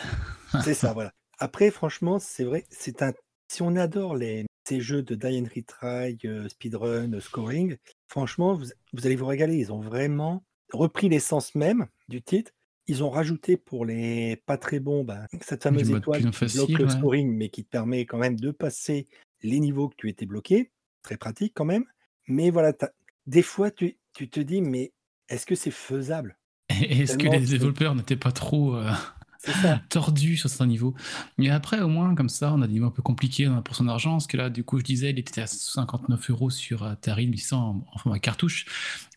C'est 0.63 0.73
ça, 0.73 0.93
voilà. 0.93 1.13
Après, 1.37 1.71
franchement, 1.71 2.19
c'est 2.19 2.43
vrai, 2.43 2.65
c'est 2.69 3.01
un. 3.01 3.13
Si 3.51 3.61
on 3.61 3.75
adore 3.77 4.15
les, 4.17 4.45
ces 4.67 4.81
jeux 4.81 5.01
de 5.03 5.15
die 5.15 5.39
and 5.39 5.47
retry, 5.55 6.17
euh, 6.25 6.49
speedrun, 6.49 7.19
scoring, 7.21 7.77
franchement, 8.09 8.55
vous, 8.55 8.65
vous 8.93 9.05
allez 9.05 9.15
vous 9.15 9.25
régaler. 9.25 9.55
Ils 9.57 9.71
ont 9.71 9.79
vraiment 9.79 10.43
repris 10.71 11.09
l'essence 11.09 11.55
même 11.55 11.87
du 12.07 12.21
titre. 12.21 12.51
Ils 12.87 13.03
ont 13.03 13.09
rajouté 13.09 13.55
pour 13.55 13.85
les 13.85 14.41
pas 14.45 14.57
très 14.57 14.79
bons, 14.79 15.03
ben, 15.03 15.27
cette 15.41 15.63
fameuse 15.63 15.91
étoile 15.91 16.25
qui 16.25 16.31
facile, 16.31 16.65
bloque 16.65 16.79
le 16.79 16.85
ouais. 16.85 16.91
scoring, 16.91 17.35
mais 17.35 17.49
qui 17.49 17.63
te 17.63 17.69
permet 17.69 18.05
quand 18.05 18.17
même 18.17 18.39
de 18.39 18.51
passer 18.51 19.07
les 19.43 19.59
niveaux 19.59 19.89
que 19.89 19.95
tu 19.95 20.09
étais 20.09 20.25
bloqué. 20.25 20.71
Très 21.03 21.17
pratique 21.17 21.53
quand 21.55 21.65
même. 21.65 21.85
Mais 22.27 22.49
voilà, 22.49 22.73
des 23.27 23.43
fois, 23.43 23.69
tu, 23.69 23.97
tu 24.13 24.29
te 24.29 24.39
dis, 24.39 24.61
mais 24.61 24.91
est-ce 25.29 25.45
que 25.45 25.55
c'est 25.55 25.71
faisable? 25.71 26.37
Et 26.69 27.01
Est-ce 27.03 27.17
que 27.17 27.27
les 27.27 27.39
développeurs 27.39 27.95
n'étaient 27.95 28.15
pas 28.15 28.31
trop 28.31 28.75
euh, 28.75 28.91
tordu 29.89 30.37
sur 30.37 30.49
certains 30.49 30.67
niveaux. 30.67 30.93
Mais 31.37 31.49
après, 31.49 31.81
au 31.81 31.87
moins, 31.87 32.13
comme 32.15 32.29
ça, 32.29 32.53
on 32.53 32.61
a 32.61 32.67
des 32.67 32.73
niveaux 32.73 32.87
un 32.87 32.91
peu 32.91 33.01
compliqués 33.01 33.49
pour 33.63 33.75
son 33.75 33.87
argent. 33.87 34.11
Parce 34.11 34.27
que 34.27 34.37
là, 34.37 34.49
du 34.49 34.63
coup, 34.63 34.79
je 34.79 34.83
disais, 34.83 35.11
il 35.11 35.19
était 35.19 35.41
à 35.41 35.47
59 35.47 36.29
euros 36.29 36.49
sur 36.49 36.83
Atari 36.83 37.25
800 37.25 37.57
en, 37.57 37.85
en 37.93 37.97
format 37.97 38.19
cartouche. 38.19 38.65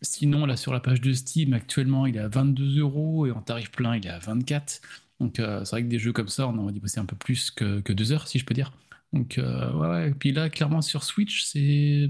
Sinon, 0.00 0.46
là, 0.46 0.56
sur 0.56 0.72
la 0.72 0.80
page 0.80 1.00
de 1.00 1.12
Steam, 1.12 1.52
actuellement, 1.52 2.06
il 2.06 2.16
est 2.16 2.20
à 2.20 2.28
22 2.28 2.80
euros 2.80 3.26
et 3.26 3.32
en 3.32 3.40
tarif 3.40 3.70
plein, 3.70 3.96
il 3.96 4.06
est 4.06 4.10
à 4.10 4.18
24. 4.18 4.80
Donc, 5.22 5.38
euh, 5.38 5.64
c'est 5.64 5.70
vrai 5.76 5.82
que 5.84 5.88
des 5.88 6.00
jeux 6.00 6.12
comme 6.12 6.28
ça, 6.28 6.48
on 6.48 6.58
aurait 6.58 6.72
dû 6.72 6.80
passer 6.80 6.98
un 6.98 7.06
peu 7.06 7.14
plus 7.14 7.52
que, 7.52 7.92
deux 7.92 8.12
heures, 8.12 8.26
si 8.26 8.38
je 8.40 8.44
peux 8.44 8.54
dire. 8.54 8.72
Donc, 9.12 9.38
euh, 9.38 9.72
ouais, 9.72 9.88
ouais. 9.88 10.08
Et 10.10 10.14
puis 10.14 10.32
là, 10.32 10.50
clairement, 10.50 10.82
sur 10.82 11.04
Switch, 11.04 11.44
c'est. 11.44 12.08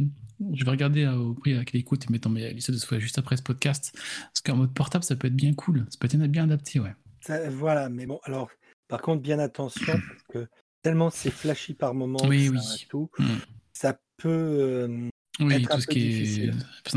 Je 0.54 0.64
vais 0.64 0.70
regarder 0.70 1.04
euh, 1.04 1.16
au 1.16 1.34
prix 1.34 1.56
à 1.56 1.64
quelle 1.64 1.80
écoute 1.80 2.04
et 2.08 2.12
mettre 2.12 2.28
mes 2.28 2.52
listes 2.52 2.70
de 2.70 2.76
souhaits 2.76 3.00
juste 3.00 3.18
après 3.18 3.36
ce 3.36 3.42
podcast. 3.42 3.92
Parce 3.94 4.40
qu'en 4.44 4.56
mode 4.56 4.72
portable, 4.72 5.04
ça 5.04 5.14
peut 5.14 5.28
être 5.28 5.36
bien 5.36 5.54
cool. 5.54 5.86
Ça 5.90 5.98
peut 6.00 6.06
être 6.06 6.16
bien 6.26 6.44
adapté, 6.44 6.80
ouais. 6.80 6.94
Ça- 7.24 7.48
voilà, 7.50 7.88
mais 7.88 8.06
bon, 8.06 8.20
alors, 8.24 8.50
par 8.88 9.00
contre, 9.00 9.22
bien 9.22 9.38
attention, 9.38 10.00
parce 10.08 10.22
que 10.28 10.48
tellement 10.82 11.10
c'est 11.10 11.30
flashy 11.30 11.74
par 11.74 11.94
moment, 11.94 12.26
Oui, 12.26 12.46
que 12.48 12.52
oui. 12.52 12.60
ça, 12.60 12.76
tout, 12.88 13.10
Mm. 13.18 13.36
ça 13.72 13.98
peut. 14.16 14.28
euh, 14.28 15.08
Oui, 15.40 15.54
être 15.54 15.72
un 15.72 15.74
tout 15.76 15.80
ce 15.80 15.86
peu 15.86 15.92
qui 15.94 16.00
est 16.00 16.52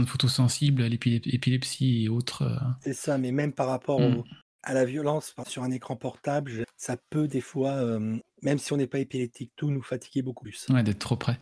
photosensibles, 0.08 0.84
à 0.84 0.90
l'épilep- 0.90 1.26
l'épilepsie 1.26 2.04
et 2.04 2.10
autres. 2.10 2.42
euh, 2.42 2.58
c'est 2.82 2.94
ça, 2.94 3.18
mais 3.18 3.32
même 3.32 3.54
par 3.54 3.68
rapport 3.68 4.00
Mm. 4.02 4.18
au- 4.18 4.26
à 4.64 4.74
la 4.74 4.84
violence 4.84 5.34
sur 5.48 5.64
un 5.64 5.72
écran 5.72 5.96
portable, 5.96 6.66
ça 6.76 6.98
peut 7.12 7.28
des 7.28 7.40
fois, 7.42 7.72
euh, 7.74 8.18
même 8.42 8.58
si 8.58 8.74
on 8.74 8.78
n'est 8.78 8.88
pas 8.88 9.00
épileptique, 9.00 9.52
tout 9.56 9.70
nous 9.70 9.84
fatiguer 9.84 10.22
beaucoup 10.24 10.44
plus. 10.44 10.68
Ouais, 10.70 10.82
d'être 10.84 11.00
trop 11.00 11.16
près. 11.16 11.40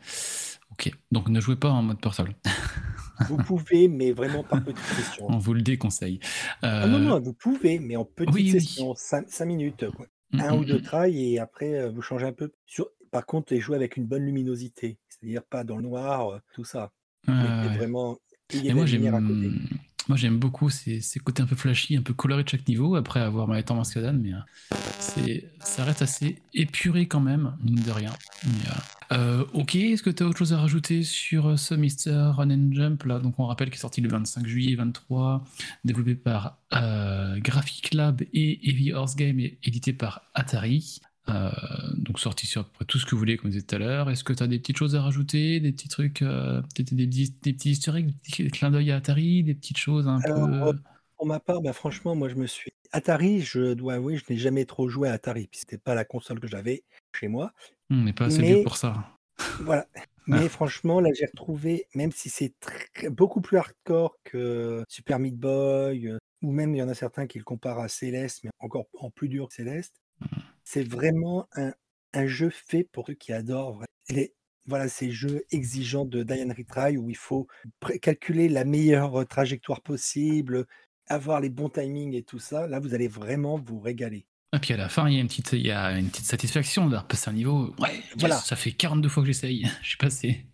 Ok, 0.73 0.91
donc 1.11 1.29
ne 1.29 1.39
jouez 1.39 1.55
pas 1.55 1.69
en 1.69 1.83
mode 1.83 2.01
portable. 2.01 2.35
Vous 3.29 3.37
pouvez, 3.37 3.87
mais 3.87 4.11
vraiment 4.11 4.43
par 4.43 4.63
petites 4.63 4.83
sessions. 4.83 5.27
On 5.29 5.37
vous 5.37 5.53
le 5.53 5.61
déconseille. 5.61 6.19
Ah 6.63 6.87
non, 6.87 6.97
Euh, 6.97 6.99
non, 6.99 7.19
vous 7.19 7.33
pouvez, 7.33 7.79
mais 7.79 7.95
en 7.95 8.05
petites 8.05 8.33
oui, 8.33 8.51
oui. 8.51 8.59
sessions, 8.59 8.95
5, 8.95 9.45
minutes, 9.45 9.85
quoi. 9.91 10.07
mm, 10.31 10.39
un 10.41 10.53
ou 10.55 10.61
mm, 10.61 10.65
deux 10.65 10.79
mm. 10.79 10.81
trails, 10.81 11.33
et 11.33 11.39
après, 11.39 11.75
euh, 11.75 11.91
vous 11.91 12.01
changez 12.01 12.25
un 12.25 12.33
peu. 12.33 12.51
Sur... 12.65 12.89
Par 13.11 13.27
contre, 13.27 13.53
les 13.53 13.59
jouer 13.59 13.75
avec 13.75 13.97
une 13.97 14.05
bonne 14.05 14.25
luminosité, 14.25 14.97
c'est-à-dire 15.07 15.43
pas 15.43 15.63
dans 15.63 15.77
le 15.77 15.83
noir, 15.83 16.29
euh, 16.29 16.39
tout 16.55 16.63
ça. 16.63 16.91
Mais 17.27 17.77
vraiment, 17.77 18.17
il 18.51 18.65
y 18.65 18.69
Et 18.69 18.73
moi 18.73 18.85
lumière 18.85 19.15
à 19.15 19.21
côté. 19.21 19.41
j'aime, 19.41 19.67
moi 20.07 20.17
j'aime 20.17 20.37
beaucoup 20.39 20.69
ces, 20.69 20.99
ces 20.99 21.19
côtés 21.19 21.43
un 21.43 21.45
peu 21.45 21.55
flashy, 21.55 21.95
un 21.95 22.01
peu 22.01 22.13
colorés 22.13 22.43
de 22.43 22.49
chaque 22.49 22.67
niveau. 22.67 22.95
Après 22.95 23.19
avoir 23.19 23.47
ma 23.47 23.61
tendance 23.63 23.93
Kadan, 23.93 24.19
mais 24.19 24.33
euh, 24.33 25.39
ça 25.59 25.83
reste 25.83 26.01
assez 26.01 26.41
épuré 26.53 27.07
quand 27.07 27.21
même, 27.21 27.55
mine 27.63 27.81
de 27.83 27.91
rien. 27.91 28.11
Mais, 28.45 28.69
euh, 28.69 28.79
euh, 29.13 29.45
ok, 29.53 29.75
est-ce 29.75 30.01
que 30.03 30.09
tu 30.09 30.23
as 30.23 30.27
autre 30.27 30.37
chose 30.39 30.53
à 30.53 30.57
rajouter 30.59 31.03
sur 31.03 31.47
euh, 31.49 31.57
ce 31.57 31.73
Mister 31.75 32.31
Run 32.35 32.49
and 32.51 32.69
Jump 32.71 33.03
là? 33.03 33.19
Donc 33.19 33.39
on 33.39 33.45
rappelle 33.45 33.69
qu'il 33.69 33.77
est 33.77 33.81
sorti 33.81 34.01
le 34.01 34.09
25 34.09 34.45
juillet 34.47 34.75
23, 34.75 35.43
développé 35.85 36.15
par 36.15 36.57
euh, 36.73 37.37
Graphic 37.39 37.93
Lab 37.93 38.21
et 38.33 38.69
Heavy 38.69 38.91
Horse 38.93 39.15
Game 39.15 39.39
et 39.39 39.57
édité 39.63 39.93
par 39.93 40.23
Atari. 40.33 40.99
Euh, 41.29 41.49
donc 41.95 42.19
sorti 42.19 42.47
sur 42.47 42.61
à 42.61 42.63
peu 42.65 42.69
près 42.73 42.85
tout 42.85 42.99
ce 42.99 43.05
que 43.05 43.11
vous 43.11 43.19
voulez, 43.19 43.37
comme 43.37 43.49
je 43.51 43.57
disais 43.57 43.65
tout 43.65 43.75
à 43.75 43.79
l'heure. 43.79 44.09
Est-ce 44.09 44.23
que 44.23 44.33
tu 44.33 44.43
as 44.43 44.47
des 44.47 44.59
petites 44.59 44.77
choses 44.77 44.95
à 44.95 45.01
rajouter, 45.01 45.59
des 45.59 45.71
petits 45.71 45.87
trucs, 45.87 46.19
peut-être 46.19 46.93
des, 46.93 47.07
petits- 47.07 47.35
des 47.41 47.53
petits 47.53 47.69
historiques, 47.71 48.07
des 48.07 48.13
petits 48.23 48.47
clins 48.49 48.71
d'œil 48.71 48.91
à 48.91 48.97
Atari, 48.97 49.43
des 49.43 49.53
petites 49.53 49.77
choses 49.77 50.07
un 50.07 50.19
Alors, 50.19 50.71
peu. 50.73 50.79
Pour 51.17 51.25
ma 51.27 51.39
part, 51.39 51.61
bah, 51.61 51.73
franchement, 51.73 52.15
moi, 52.15 52.29
je 52.29 52.35
me 52.35 52.47
suis. 52.47 52.71
Atari, 52.91 53.41
je 53.41 53.73
dois 53.73 53.95
avouer, 53.95 54.17
je 54.17 54.23
n'ai 54.29 54.37
jamais 54.37 54.65
trop 54.65 54.87
joué 54.87 55.09
à 55.09 55.13
Atari, 55.13 55.47
puis 55.47 55.59
c'était 55.59 55.77
pas 55.79 55.95
la 55.95 56.05
console 56.05 56.39
que 56.39 56.47
j'avais 56.47 56.83
chez 57.15 57.27
moi. 57.27 57.51
On 57.89 58.03
n'est 58.03 58.13
pas 58.13 58.25
assez 58.25 58.39
mais- 58.39 58.53
vieux 58.55 58.63
pour 58.63 58.77
ça. 58.77 59.17
Voilà. 59.61 59.87
Mais 60.27 60.47
franchement, 60.47 61.01
là, 61.01 61.09
j'ai 61.13 61.25
retrouvé, 61.25 61.85
même 61.95 62.13
si 62.13 62.29
c'est 62.29 62.53
très- 62.61 63.09
beaucoup 63.09 63.41
plus 63.41 63.57
hardcore 63.57 64.15
que 64.23 64.81
Super 64.87 65.19
Meat 65.19 65.35
Boy, 65.37 66.07
euh, 66.07 66.17
ou 66.41 66.51
même 66.53 66.73
il 66.73 66.77
y 66.77 66.81
en 66.81 66.87
a 66.87 66.93
certains 66.93 67.27
qui 67.27 67.39
le 67.39 67.43
comparent 67.43 67.81
à 67.81 67.89
Céleste, 67.89 68.39
mais 68.45 68.49
encore 68.59 68.85
en 68.99 69.09
plus 69.09 69.27
dur 69.27 69.49
que 69.49 69.53
Céleste, 69.55 69.95
c'est 70.63 70.87
vraiment 70.87 71.49
un, 71.57 71.73
un 72.13 72.25
jeu 72.25 72.49
fait 72.49 72.85
pour 72.93 73.07
ceux 73.07 73.15
qui 73.15 73.33
adorent 73.33 73.83
les, 74.07 74.33
voilà, 74.65 74.87
ces 74.87 75.11
jeux 75.11 75.43
exigeants 75.51 76.05
de 76.05 76.23
Diane 76.23 76.53
Retry 76.53 76.95
où 76.95 77.09
il 77.09 77.17
faut 77.17 77.47
calculer 78.01 78.47
la 78.47 78.63
meilleure 78.63 79.27
trajectoire 79.27 79.81
possible, 79.81 80.65
avoir 81.07 81.39
les 81.39 81.49
bons 81.49 81.69
timings 81.69 82.13
et 82.13 82.23
tout 82.23 82.39
ça. 82.39 82.67
Là, 82.67 82.79
vous 82.79 82.93
allez 82.93 83.07
vraiment 83.07 83.57
vous 83.57 83.79
régaler. 83.79 84.25
Et 84.55 84.59
puis 84.59 84.73
à 84.73 84.77
la 84.77 84.87
fin, 84.87 85.09
il 85.09 85.15
y 85.15 85.17
a 85.17 85.21
une 85.21 85.27
petite, 85.27 85.51
il 85.53 85.65
y 85.65 85.71
a 85.71 85.97
une 85.97 86.09
petite 86.09 86.25
satisfaction 86.25 86.83
d'avoir 86.83 87.07
passé 87.07 87.29
un 87.29 87.33
niveau. 87.33 87.73
Ouais, 87.79 87.95
yes, 87.95 88.03
Voilà. 88.19 88.37
ça 88.37 88.55
fait 88.55 88.71
42 88.71 89.09
fois 89.09 89.23
que 89.23 89.27
j'essaye. 89.27 89.67
Je 89.81 89.87
suis 89.89 89.97
passé. 89.97 90.45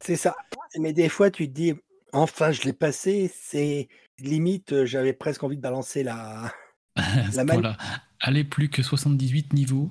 C'est 0.00 0.16
ça. 0.16 0.36
Mais 0.78 0.92
des 0.92 1.08
fois, 1.08 1.30
tu 1.30 1.48
te 1.48 1.52
dis, 1.52 1.72
enfin, 2.12 2.52
je 2.52 2.62
l'ai 2.62 2.74
passé. 2.74 3.32
C'est 3.34 3.88
limite, 4.18 4.72
euh, 4.72 4.84
j'avais 4.84 5.14
presque 5.14 5.42
envie 5.42 5.56
de 5.56 5.62
balancer 5.62 6.02
la. 6.02 6.52
La 7.34 7.44
point-là. 7.44 7.76
Allez, 8.20 8.44
plus 8.44 8.68
que 8.68 8.82
78 8.82 9.52
niveaux. 9.52 9.90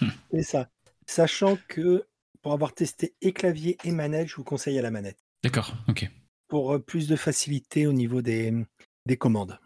C'est 0.30 0.42
ça. 0.42 0.68
Sachant 1.06 1.56
que 1.68 2.04
pour 2.42 2.52
avoir 2.52 2.74
testé 2.74 3.14
et 3.22 3.32
clavier 3.32 3.78
et 3.84 3.92
manette, 3.92 4.28
je 4.28 4.36
vous 4.36 4.44
conseille 4.44 4.78
à 4.78 4.82
la 4.82 4.90
manette. 4.90 5.18
D'accord, 5.42 5.74
ok. 5.88 6.10
Pour 6.48 6.74
euh, 6.74 6.78
plus 6.78 7.08
de 7.08 7.16
facilité 7.16 7.86
au 7.86 7.92
niveau 7.92 8.20
des, 8.20 8.52
des 9.06 9.16
commandes. 9.16 9.58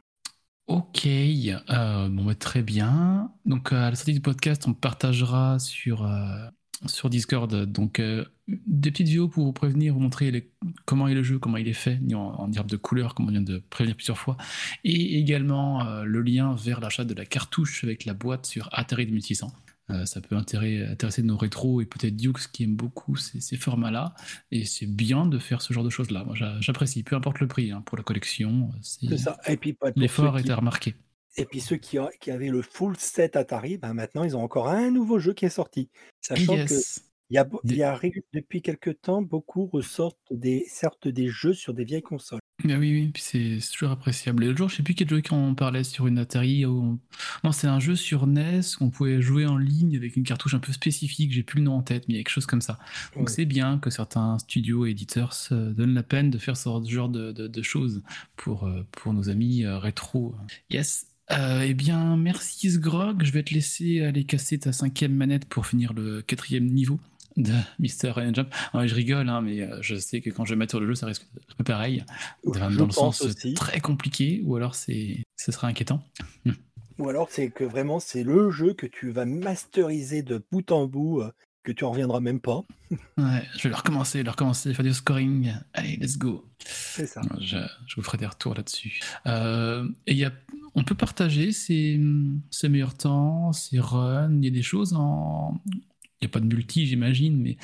Ok, 0.67 1.07
euh, 1.07 2.09
bah, 2.09 2.35
très 2.35 2.63
bien. 2.63 3.33
Donc, 3.45 3.73
euh, 3.73 3.77
à 3.77 3.91
la 3.91 3.97
sortie 3.97 4.15
du 4.15 4.21
podcast, 4.21 4.67
on 4.67 4.75
partagera 4.75 5.61
sur, 5.61 6.05
euh, 6.05 6.49
sur 6.87 7.09
Discord 7.09 7.55
donc, 7.67 8.01
des 8.49 8.91
petites 8.91 9.07
vidéos 9.07 9.29
pour 9.29 9.45
vous 9.45 9.53
prévenir, 9.53 9.95
vous 9.95 10.01
montrer 10.01 10.51
comment 10.85 11.07
est 11.07 11.15
le 11.15 11.23
jeu, 11.23 11.39
comment 11.39 11.57
il 11.57 11.69
est 11.69 11.73
fait, 11.73 12.01
en, 12.13 12.17
en 12.17 12.49
de 12.49 12.77
couleurs, 12.77 13.15
comme 13.15 13.29
on 13.29 13.31
vient 13.31 13.41
de 13.41 13.63
prévenir 13.71 13.95
plusieurs 13.97 14.19
fois, 14.19 14.37
et 14.83 15.19
également 15.19 15.85
le 16.03 16.21
lien 16.21 16.55
vers 16.55 16.81
l'achat 16.81 17.05
de 17.05 17.15
la 17.15 17.25
cartouche 17.25 17.85
avec 17.85 18.05
la 18.05 18.13
boîte 18.15 18.47
sur 18.47 18.69
Atari 18.73 19.07
2600. 19.07 19.53
Euh, 19.91 20.05
ça 20.05 20.21
peut 20.21 20.35
intéresser, 20.37 21.23
nos 21.23 21.37
rétros 21.37 21.81
et 21.81 21.87
peut-être 21.87 22.17
Dukes 22.17 22.51
qui 22.53 22.65
aiment 22.65 22.75
beaucoup 22.75 23.15
ces, 23.17 23.41
ces 23.41 23.57
formats-là. 23.57 24.15
Et 24.51 24.65
c'est 24.65 24.87
bien 24.87 25.27
de 25.27 25.39
faire 25.39 25.63
ce 25.63 25.73
genre 25.73 25.85
de 25.85 25.91
choses-là. 25.91 26.25
Moi, 26.25 26.35
j'a- 26.35 26.61
j'apprécie, 26.61 27.05
peu 27.05 27.15
importe 27.15 27.39
le 27.39 27.47
prix, 27.47 27.71
hein, 27.71 27.83
pour 27.87 27.97
la 27.97 28.03
collection. 28.03 28.73
c'est- 28.83 29.17
ça. 29.17 29.39
Et 29.47 29.57
puis, 29.57 29.77
L'effort 29.95 30.35
ceux 30.35 30.41
est 30.41 30.45
qui, 30.45 30.51
à 30.51 30.57
remarquer. 30.57 30.95
et 31.37 31.45
puis 31.45 31.61
ceux 31.61 31.77
qui, 31.77 31.99
avaient 32.31 32.49
le 32.49 32.63
full 32.63 32.97
set 32.99 33.37
Atari, 33.37 33.79
ben 33.79 33.95
maintenant, 33.95 34.25
ils 34.25 34.37
ont 34.37 34.43
encore 34.43 34.69
un 34.69 34.91
nouveau 34.91 35.19
jeu 35.21 35.35
qui 35.35 35.45
est 35.45 35.51
sorti. 35.51 35.89
Sachant 36.21 36.55
que 36.55 36.59
Yes. 36.61 37.05
Il 37.31 37.35
y 37.35 37.39
a, 37.39 37.45
beau- 37.45 37.61
Des- 37.65 37.75
il 37.75 37.79
y 37.79 37.83
a 37.83 37.95
ré- 37.95 38.25
depuis 38.33 38.63
quelques 38.63 39.01
temps, 39.01 39.23
beaucoup 39.23 39.67
ressortent 39.67 40.19
des, 40.31 40.67
des 41.07 41.29
jeux 41.29 41.55
sur 41.55 41.75
des 41.75 41.85
vieilles 41.85 42.03
consoles. 42.03 42.41
Ah 42.65 42.79
oui, 42.79 42.91
oui, 42.93 43.11
puis 43.13 43.23
c'est 43.23 43.61
c'est 43.61 43.73
toujours 43.73 43.91
appréciable. 43.91 44.43
Et 44.43 44.47
l'autre 44.47 44.59
jour, 44.59 44.69
je 44.69 44.77
sais 44.77 44.83
plus 44.83 44.95
quel 44.95 45.09
jeu 45.09 45.21
qu'on 45.23 45.55
parlait 45.55 45.85
sur 45.85 46.07
une 46.07 46.19
Atari. 46.19 46.65
où 46.65 46.83
on- 46.83 46.99
Non, 47.45 47.53
c'est 47.53 47.67
un 47.67 47.79
jeu 47.81 47.95
sur 47.95 48.27
NES 48.27 48.61
qu'on 48.79 48.91
pouvait 48.91 49.21
jouer 49.21 49.45
en 49.47 49.59
ligne 49.59 49.95
avec 49.97 50.17
une 50.17 50.25
cartouche 50.25 50.55
un 50.55 50.59
peu 50.59 50.73
spécifique. 50.73 51.33
J'ai 51.33 51.43
plus 51.43 51.59
le 51.59 51.65
nom 51.65 51.75
en 51.77 51.83
tête, 51.83 52.05
mais 52.09 52.15
il 52.15 52.17
y 52.17 52.21
a 52.21 52.23
quelque 52.25 52.33
chose 52.33 52.47
comme 52.47 52.63
ça. 52.63 52.79
Donc 53.15 53.29
Ouais. 53.29 53.33
c'est 53.35 53.45
bien 53.45 53.79
que 53.79 53.91
certains 53.91 54.39
studios 54.39 54.87
et 54.87 54.91
éditeurs 54.91 55.33
se 55.35 55.55
donnent 55.55 55.95
la 55.95 56.03
peine 56.03 56.31
de 56.31 56.39
faire 56.39 56.57
ce 56.57 56.71
genre 56.89 57.09
de, 57.11 57.31
de- 57.33 57.47
de 57.47 57.63
choses 57.63 58.03
pour, 58.37 58.65
euh, 58.67 58.85
pour 58.91 59.13
nos 59.13 59.29
amis 59.29 59.65
euh, 59.65 59.79
rétro. 59.79 60.35
Yes. 60.71 61.07
Euh, 61.33 61.61
eh 61.63 61.75
bien, 61.75 62.17
merci 62.17 62.71
Sgrog. 62.71 63.23
Je 63.25 63.33
vais 63.33 63.43
te 63.43 63.53
laisser 63.53 64.01
aller 64.01 64.25
casser 64.25 64.59
ta 64.59 64.73
cinquième 64.73 65.13
manette 65.15 65.45
pour 65.45 65.67
finir 65.67 65.93
le 65.93 66.23
quatrième 66.23 66.67
niveau 66.67 66.99
de 67.37 67.53
Mister 67.79 68.11
Ryan 68.11 68.33
Jump. 68.35 68.55
Je 68.75 68.95
rigole, 68.95 69.29
hein, 69.29 69.41
mais 69.41 69.63
euh, 69.63 69.79
je 69.83 69.97
sais 69.97 70.21
que 70.21 70.31
quand 70.31 70.45
je 70.45 70.55
vais 70.55 70.57
mettre 70.59 70.73
sur 70.73 70.81
le 70.81 70.87
jeu, 70.87 70.95
ça 70.95 71.07
risque 71.07 71.27
d'être 71.35 71.63
pareil. 71.65 72.05
Dans, 72.45 72.71
Je 72.71 72.79
dans 72.79 72.87
le 72.87 72.93
sens 72.93 73.23
aussi. 73.23 73.55
très 73.55 73.81
compliqué, 73.81 74.41
ou 74.45 74.57
alors 74.57 74.75
ce 74.75 74.93
sera 75.37 75.69
inquiétant. 75.69 76.03
Ou 76.99 77.09
alors, 77.11 77.29
c'est 77.31 77.51
que 77.51 77.65
vraiment, 77.65 78.01
c'est 78.01 78.23
le 78.25 78.51
jeu 78.51 78.73
que 78.73 78.87
tu 78.87 79.11
vas 79.11 79.27
masteriser 79.27 80.23
de 80.23 80.43
bout 80.51 80.73
en 80.73 80.87
bout, 80.87 81.21
euh, 81.21 81.31
que 81.63 81.73
tu 81.73 81.85
en 81.85 81.91
reviendras 81.91 82.21
même 82.21 82.41
pas. 82.41 82.63
Ouais, 83.19 83.43
je 83.57 83.65
vais 83.65 83.71
le 83.71 83.75
recommencer, 83.75 84.23
le 84.23 84.31
recommencer, 84.31 84.73
faire 84.73 84.85
du 84.85 84.95
scoring. 84.95 85.53
Allez, 85.75 85.97
let's 85.97 86.17
go. 86.17 86.45
C'est 86.65 87.07
ça. 87.07 87.21
Je, 87.41 87.57
je 87.87 87.97
vous 87.97 88.03
ferai 88.03 88.17
des 88.19 88.27
retours 88.27 88.55
là-dessus. 88.55 89.01
Euh, 89.27 89.87
et 90.07 90.13
il 90.13 90.19
y 90.19 90.25
a, 90.25 90.33
on 90.75 90.85
peut 90.85 90.95
partager 90.95 91.51
ses, 91.53 92.01
ses 92.51 92.69
meilleurs 92.69 92.97
temps, 92.97 93.53
ses 93.53 93.81
runs. 93.81 94.31
Il 94.39 94.45
y 94.45 94.49
a 94.49 94.51
des 94.51 94.63
choses 94.63 94.95
en. 94.95 95.61
Il 96.21 96.27
n'y 96.27 96.31
a 96.31 96.33
pas 96.33 96.41
de 96.41 96.47
multi, 96.47 96.87
j'imagine, 96.87 97.37
mais 97.43 97.57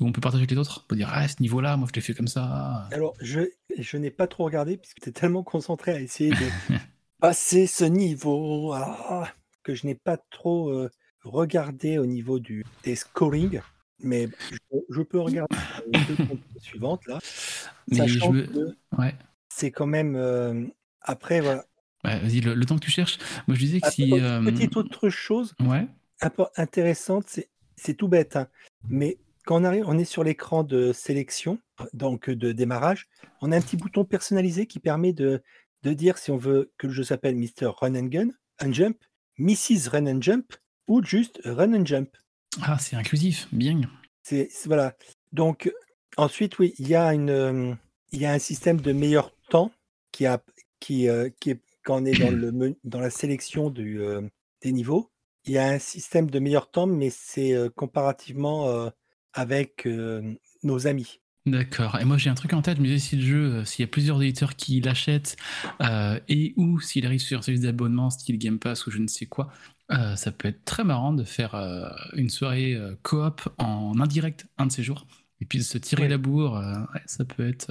où 0.00 0.06
on 0.06 0.12
peut 0.12 0.20
partager 0.20 0.42
avec 0.42 0.50
les 0.50 0.56
autres. 0.58 0.82
On 0.84 0.88
peut 0.88 0.96
dire, 0.96 1.10
ah, 1.12 1.20
à 1.20 1.28
ce 1.28 1.42
niveau-là, 1.42 1.76
moi 1.76 1.88
je 1.90 1.94
l'ai 1.94 2.00
fait 2.00 2.14
comme 2.14 2.28
ça. 2.28 2.88
Alors, 2.92 3.14
je, 3.20 3.40
je 3.78 3.96
n'ai 3.96 4.10
pas 4.10 4.26
trop 4.26 4.44
regardé, 4.44 4.76
puisque 4.76 5.00
tu 5.00 5.08
es 5.08 5.12
tellement 5.12 5.42
concentré 5.42 5.92
à 5.92 6.00
essayer 6.00 6.30
de 6.30 6.36
passer 7.20 7.66
ce 7.66 7.84
niveau, 7.84 8.72
ah, 8.74 9.30
que 9.62 9.74
je 9.74 9.86
n'ai 9.86 9.94
pas 9.94 10.16
trop 10.30 10.70
euh, 10.70 10.88
regardé 11.24 11.98
au 11.98 12.06
niveau 12.06 12.38
du, 12.38 12.64
des 12.84 12.94
scoring. 12.96 13.60
Mais 14.00 14.28
je, 14.50 14.76
je 14.88 15.02
peux 15.02 15.18
regarder 15.18 15.56
les 15.92 16.00
deux 16.04 16.16
comptes 16.28 16.40
suivantes, 16.60 17.06
là. 17.06 17.18
Mais 17.88 17.96
Sachant 17.98 18.32
je 18.32 18.42
que 18.42 18.76
Ouais. 18.96 19.14
c'est 19.48 19.70
quand 19.72 19.86
même. 19.86 20.14
euh, 20.16 20.64
après, 21.02 21.40
voilà. 21.40 21.64
Ouais, 22.04 22.18
vas-y, 22.20 22.40
le, 22.40 22.54
le 22.54 22.64
temps 22.64 22.76
que 22.76 22.84
tu 22.84 22.90
cherches. 22.92 23.18
Moi 23.48 23.56
je 23.56 23.60
disais 23.60 23.80
que 23.80 23.90
si. 23.90 24.08
petite- 24.08 24.22
euh, 24.22 24.44
Petite 24.44 24.76
autre 24.76 25.08
chose 25.10 25.54
Ouais. 25.60 25.86
intéressante, 26.56 27.24
c'est 27.26 27.48
c'est 27.78 27.94
tout 27.94 28.08
bête, 28.08 28.36
hein, 28.36 28.48
mais 28.88 29.18
quand 29.46 29.62
on 29.62 29.64
arrive, 29.64 29.84
on 29.86 29.98
est 29.98 30.04
sur 30.04 30.24
l'écran 30.24 30.62
de 30.62 30.92
sélection, 30.92 31.58
donc 31.94 32.28
de 32.28 32.52
démarrage, 32.52 33.08
on 33.40 33.50
a 33.50 33.56
un 33.56 33.60
petit 33.60 33.78
bouton 33.78 34.04
personnalisé 34.04 34.66
qui 34.66 34.78
permet 34.78 35.12
de, 35.12 35.42
de 35.84 35.92
dire 35.94 36.18
si 36.18 36.30
on 36.30 36.36
veut 36.36 36.70
que 36.76 36.86
le 36.86 36.92
jeu 36.92 37.04
s'appelle 37.04 37.36
Mr. 37.36 37.70
Run 37.80 37.94
and 37.94 38.06
Gun, 38.06 38.28
un 38.58 38.72
jump, 38.72 38.98
Mrs. 39.38 39.88
Run 39.90 40.06
and 40.06 40.20
Jump 40.20 40.54
ou 40.86 41.02
juste 41.02 41.40
Run 41.44 41.72
and 41.74 41.86
Jump. 41.86 42.10
Ah, 42.62 42.78
c'est 42.78 42.96
inclusif, 42.96 43.48
bien. 43.52 43.80
C'est 44.22 44.50
voilà. 44.66 44.96
Donc 45.32 45.72
ensuite, 46.16 46.58
oui, 46.58 46.74
il 46.78 46.88
y 46.88 46.94
a 46.94 47.14
une, 47.14 47.30
euh, 47.30 47.74
il 48.12 48.20
y 48.20 48.26
a 48.26 48.32
un 48.32 48.38
système 48.38 48.80
de 48.80 48.92
meilleur 48.92 49.34
temps 49.48 49.70
qui 50.12 50.26
a, 50.26 50.42
qui, 50.80 51.08
euh, 51.08 51.30
qui 51.40 51.50
est 51.50 51.60
quand 51.84 52.02
on 52.02 52.04
est 52.04 52.18
dans 52.18 52.30
le 52.30 52.76
dans 52.84 53.00
la 53.00 53.10
sélection 53.10 53.70
du, 53.70 54.00
euh, 54.00 54.20
des 54.62 54.72
niveaux. 54.72 55.10
Il 55.46 55.52
y 55.52 55.58
a 55.58 55.66
un 55.68 55.78
système 55.78 56.30
de 56.30 56.38
meilleur 56.38 56.70
temps, 56.70 56.86
mais 56.86 57.10
c'est 57.10 57.54
euh, 57.54 57.70
comparativement 57.70 58.68
euh, 58.68 58.90
avec 59.32 59.86
euh, 59.86 60.34
nos 60.62 60.86
amis. 60.86 61.20
D'accord. 61.46 61.98
Et 61.98 62.04
moi, 62.04 62.18
j'ai 62.18 62.28
un 62.28 62.34
truc 62.34 62.52
en 62.52 62.60
tête. 62.60 62.78
Disais, 62.78 62.98
si 62.98 63.16
le 63.16 63.22
jeu, 63.22 63.64
s'il 63.64 63.82
y 63.82 63.88
a 63.88 63.90
plusieurs 63.90 64.20
éditeurs 64.22 64.54
qui 64.56 64.80
l'achètent 64.82 65.36
et 66.28 66.52
ou 66.56 66.78
s'il 66.80 67.06
arrive 67.06 67.20
sur 67.20 67.38
un 67.38 67.42
service 67.42 67.62
d'abonnement 67.62 68.10
style 68.10 68.36
Game 68.38 68.58
Pass 68.58 68.86
ou 68.86 68.90
je 68.90 68.98
ne 68.98 69.06
sais 69.06 69.24
quoi, 69.24 69.50
ça 69.88 70.30
peut 70.30 70.48
être 70.48 70.66
très 70.66 70.84
marrant 70.84 71.14
de 71.14 71.24
faire 71.24 71.54
une 72.12 72.28
soirée 72.28 72.76
coop 73.02 73.48
en 73.56 73.98
indirect 73.98 74.46
un 74.58 74.66
de 74.66 74.72
ces 74.72 74.82
jours 74.82 75.06
et 75.40 75.46
puis 75.46 75.58
de 75.58 75.64
se 75.64 75.78
tirer 75.78 76.02
Ouais. 76.02 76.08
la 76.08 76.18
bourre. 76.18 76.52
ouais, 76.92 77.00
ça 77.06 77.24
peut 77.24 77.48
être. 77.48 77.68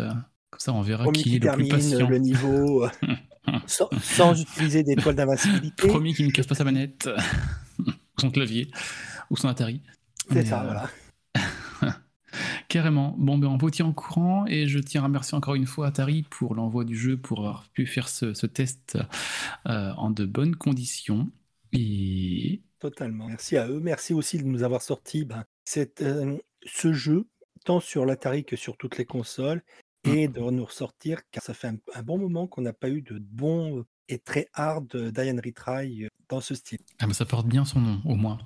comme 0.49 0.59
ça, 0.59 0.73
on 0.73 0.81
verra 0.81 1.03
Premier 1.03 1.21
qui 1.21 1.29
qui 1.29 1.35
est 1.35 1.39
le 1.39 1.51
plus 1.51 1.67
patient. 1.67 2.09
le 2.09 2.17
niveau 2.17 2.87
sans, 3.67 3.89
sans 4.01 4.39
utiliser 4.39 4.83
d'étoiles 4.83 5.15
d'invincibilité. 5.15 5.87
Premier 5.87 6.13
qui 6.13 6.23
ne 6.23 6.31
casse 6.31 6.47
pas 6.47 6.55
sa 6.55 6.63
manette, 6.63 7.09
son 8.19 8.31
clavier, 8.31 8.69
ou 9.29 9.37
son 9.37 9.47
Atari. 9.47 9.81
C'est 10.31 10.45
ça, 10.45 10.61
euh, 10.61 10.65
voilà. 10.65 10.89
Carrément. 12.67 13.15
Bon, 13.17 13.37
ben, 13.37 13.47
on 13.47 13.57
vous 13.57 13.69
tient 13.69 13.87
au 13.87 13.93
courant 13.93 14.45
et 14.47 14.67
je 14.67 14.79
tiens 14.79 15.01
à 15.01 15.05
remercier 15.05 15.35
encore 15.35 15.55
une 15.55 15.65
fois 15.65 15.87
Atari 15.87 16.23
pour 16.23 16.55
l'envoi 16.55 16.83
du 16.83 16.97
jeu, 16.97 17.17
pour 17.17 17.39
avoir 17.39 17.67
pu 17.69 17.85
faire 17.85 18.09
ce, 18.09 18.33
ce 18.33 18.45
test 18.45 18.97
euh, 19.67 19.91
en 19.93 20.09
de 20.09 20.25
bonnes 20.25 20.55
conditions. 20.55 21.29
Et 21.73 22.61
Totalement. 22.79 23.27
Merci 23.27 23.57
à 23.57 23.67
eux. 23.67 23.79
Merci 23.79 24.13
aussi 24.13 24.37
de 24.37 24.43
nous 24.43 24.63
avoir 24.63 24.81
sorti 24.81 25.25
ben, 25.25 25.45
cette, 25.65 26.01
euh, 26.01 26.37
ce 26.63 26.93
jeu, 26.93 27.25
tant 27.65 27.79
sur 27.79 28.05
l'Atari 28.05 28.45
que 28.45 28.55
sur 28.55 28.77
toutes 28.77 28.97
les 28.97 29.05
consoles, 29.05 29.63
et 30.07 30.27
de 30.27 30.39
nous 30.39 30.65
ressortir, 30.65 31.21
car 31.31 31.43
ça 31.43 31.53
fait 31.53 31.67
un, 31.67 31.77
un 31.95 32.03
bon 32.03 32.17
moment 32.17 32.47
qu'on 32.47 32.61
n'a 32.61 32.73
pas 32.73 32.89
eu 32.89 33.01
de 33.01 33.19
bon 33.19 33.83
et 34.09 34.19
très 34.19 34.47
hard 34.53 34.87
euh, 34.95 35.11
Diane 35.11 35.41
Retry 35.43 36.03
euh, 36.05 36.07
dans 36.29 36.39
ce 36.41 36.55
style. 36.55 36.79
ah, 36.99 37.07
ben, 37.07 37.13
ça 37.13 37.25
porte 37.25 37.47
bien 37.47 37.65
son 37.65 37.79
nom, 37.81 38.01
au 38.05 38.15
moins. 38.15 38.37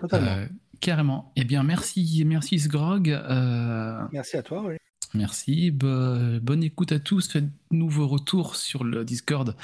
Totalement. 0.00 0.30
Euh, 0.30 0.46
carrément. 0.80 1.32
Eh 1.36 1.44
bien, 1.44 1.62
merci, 1.62 2.22
merci 2.26 2.58
Sgrog. 2.58 3.08
Euh, 3.10 4.00
Merci 4.12 4.36
à 4.36 4.42
toi. 4.42 4.62
oui. 4.66 4.76
Merci, 5.14 5.70
bo- 5.70 6.40
bonne 6.40 6.64
écoute 6.64 6.90
à 6.90 6.98
tous. 6.98 7.30
Faites-nous 7.30 7.88
vos 7.88 8.08
retours 8.08 8.56
sur 8.56 8.82
le 8.82 9.04
Discord, 9.04 9.56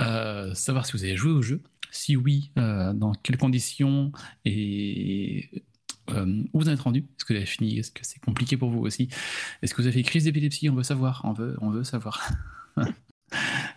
euh, 0.00 0.52
savoir 0.54 0.86
si 0.86 0.92
vous 0.92 1.04
avez 1.04 1.16
joué 1.16 1.30
au 1.30 1.40
jeu, 1.42 1.62
si 1.92 2.16
oui, 2.16 2.50
dans 2.56 3.12
quelles 3.22 3.38
conditions 3.38 4.10
et 4.44 5.48
euh, 6.10 6.42
où 6.52 6.60
vous 6.60 6.68
en 6.68 6.72
êtes 6.72 6.80
rendu? 6.80 7.00
Est-ce 7.00 7.24
que 7.24 7.32
vous 7.32 7.36
avez 7.38 7.46
fini? 7.46 7.78
Est-ce 7.78 7.90
que 7.90 8.04
c'est 8.04 8.20
compliqué 8.20 8.56
pour 8.56 8.70
vous 8.70 8.80
aussi? 8.80 9.08
Est-ce 9.62 9.74
que 9.74 9.82
vous 9.82 9.88
avez 9.88 9.96
fait 9.96 10.02
crise 10.02 10.24
d'épilepsie? 10.24 10.68
On 10.70 10.74
veut 10.74 10.82
savoir, 10.82 11.22
on 11.24 11.32
veut, 11.32 11.56
on 11.60 11.70
veut 11.70 11.84
savoir. 11.84 12.28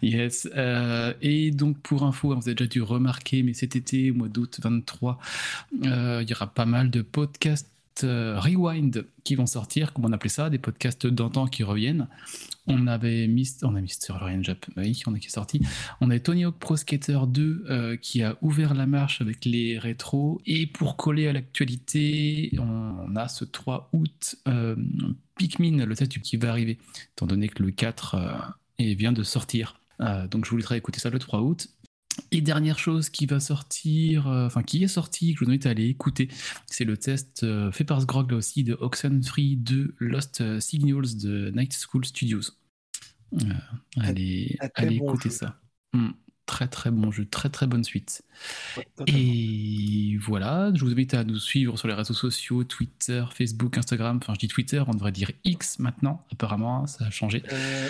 Yes. 0.01 0.47
euh, 0.55 1.13
et 1.21 1.51
donc 1.51 1.79
pour 1.79 2.03
info, 2.03 2.31
hein, 2.31 2.35
vous 2.35 2.47
avez 2.47 2.55
déjà 2.55 2.69
dû 2.69 2.81
remarquer, 2.81 3.43
mais 3.43 3.53
cet 3.53 3.75
été, 3.75 4.11
au 4.11 4.13
mois 4.13 4.29
d'août 4.29 4.59
23, 4.63 5.19
euh, 5.85 6.19
il 6.23 6.29
y 6.29 6.33
aura 6.33 6.47
pas 6.47 6.65
mal 6.65 6.89
de 6.89 7.01
podcasts 7.01 7.69
euh, 8.03 8.39
rewind 8.39 9.05
qui 9.23 9.35
vont 9.35 9.45
sortir, 9.45 9.93
comme 9.93 10.05
on 10.05 10.11
appelait 10.11 10.29
ça, 10.29 10.49
des 10.49 10.57
podcasts 10.57 11.07
d'antan 11.07 11.47
qui 11.47 11.63
reviennent. 11.63 12.07
On 12.67 12.87
avait 12.87 13.27
mis, 13.27 13.49
on 13.63 13.75
a 13.75 13.81
mis 13.81 13.91
Ryan 14.07 14.43
Jap, 14.43 14.65
oui, 14.77 14.93
qui 14.93 15.27
est 15.27 15.29
sorti. 15.29 15.61
On 15.99 16.09
a 16.11 16.19
Tony 16.19 16.45
Hawk 16.45 16.57
Pro 16.59 16.77
Skater 16.77 17.19
2 17.27 17.65
euh, 17.69 17.97
qui 17.97 18.21
a 18.21 18.37
ouvert 18.41 18.73
la 18.73 18.85
marche 18.85 19.21
avec 19.21 19.45
les 19.45 19.79
rétros. 19.79 20.41
Et 20.45 20.67
pour 20.67 20.95
coller 20.95 21.27
à 21.27 21.33
l'actualité, 21.33 22.55
on 22.59 23.15
a 23.15 23.27
ce 23.27 23.45
3 23.45 23.89
août 23.93 24.35
euh, 24.47 24.75
Pikmin, 25.37 25.85
le 25.85 25.95
test 25.95 26.19
qui 26.19 26.37
va 26.37 26.49
arriver, 26.49 26.77
étant 27.13 27.25
donné 27.25 27.49
que 27.49 27.63
le 27.63 27.71
4 27.71 28.15
euh, 28.15 28.31
et 28.77 28.95
vient 28.95 29.11
de 29.11 29.23
sortir. 29.23 29.77
Donc 30.31 30.45
je 30.45 30.49
vous 30.49 30.57
laisserai 30.57 30.77
écouter 30.77 30.99
ça 30.99 31.11
le 31.11 31.19
3 31.19 31.41
août. 31.41 31.67
Et 32.31 32.41
dernière 32.41 32.79
chose 32.79 33.09
qui 33.09 33.25
va 33.25 33.39
sortir, 33.39 34.27
euh, 34.27 34.45
enfin 34.45 34.63
qui 34.63 34.83
est 34.83 34.87
sorti, 34.87 35.33
que 35.33 35.39
je 35.39 35.45
vous 35.45 35.51
invite 35.51 35.65
à 35.65 35.71
aller 35.71 35.87
écouter, 35.87 36.29
c'est 36.67 36.85
le 36.85 36.97
test 36.97 37.43
euh, 37.43 37.71
fait 37.71 37.83
par 37.83 38.01
Sgrog 38.01 38.31
là 38.31 38.37
aussi 38.37 38.63
de 38.63 38.77
Oxenfree 38.79 39.57
2 39.57 39.95
Lost 39.99 40.41
euh, 40.41 40.59
Signals 40.59 41.17
de 41.21 41.51
Night 41.51 41.73
School 41.73 42.05
Studios. 42.05 42.51
Euh, 43.33 43.53
allez 43.97 44.57
allez 44.75 44.99
bon 44.99 45.09
écouter 45.09 45.29
jeu. 45.29 45.35
ça. 45.35 45.59
Hmm, 45.93 46.11
très 46.45 46.67
très 46.67 46.91
bon 46.91 47.11
jeu, 47.11 47.25
très 47.25 47.49
très 47.49 47.67
bonne 47.67 47.83
suite. 47.83 48.23
Ouais. 48.77 48.85
Et 49.07 50.17
voilà, 50.17 50.71
je 50.73 50.83
vous 50.83 50.91
invite 50.91 51.13
à 51.13 51.23
nous 51.23 51.37
suivre 51.37 51.77
sur 51.77 51.87
les 51.87 51.93
réseaux 51.93 52.13
sociaux, 52.13 52.63
Twitter, 52.63 53.23
Facebook, 53.33 53.77
Instagram. 53.77 54.19
Enfin, 54.21 54.33
je 54.33 54.39
dis 54.39 54.47
Twitter, 54.47 54.83
on 54.87 54.91
devrait 54.91 55.11
dire 55.11 55.31
X 55.43 55.79
maintenant, 55.79 56.25
apparemment, 56.31 56.87
ça 56.87 57.05
a 57.05 57.09
changé. 57.09 57.43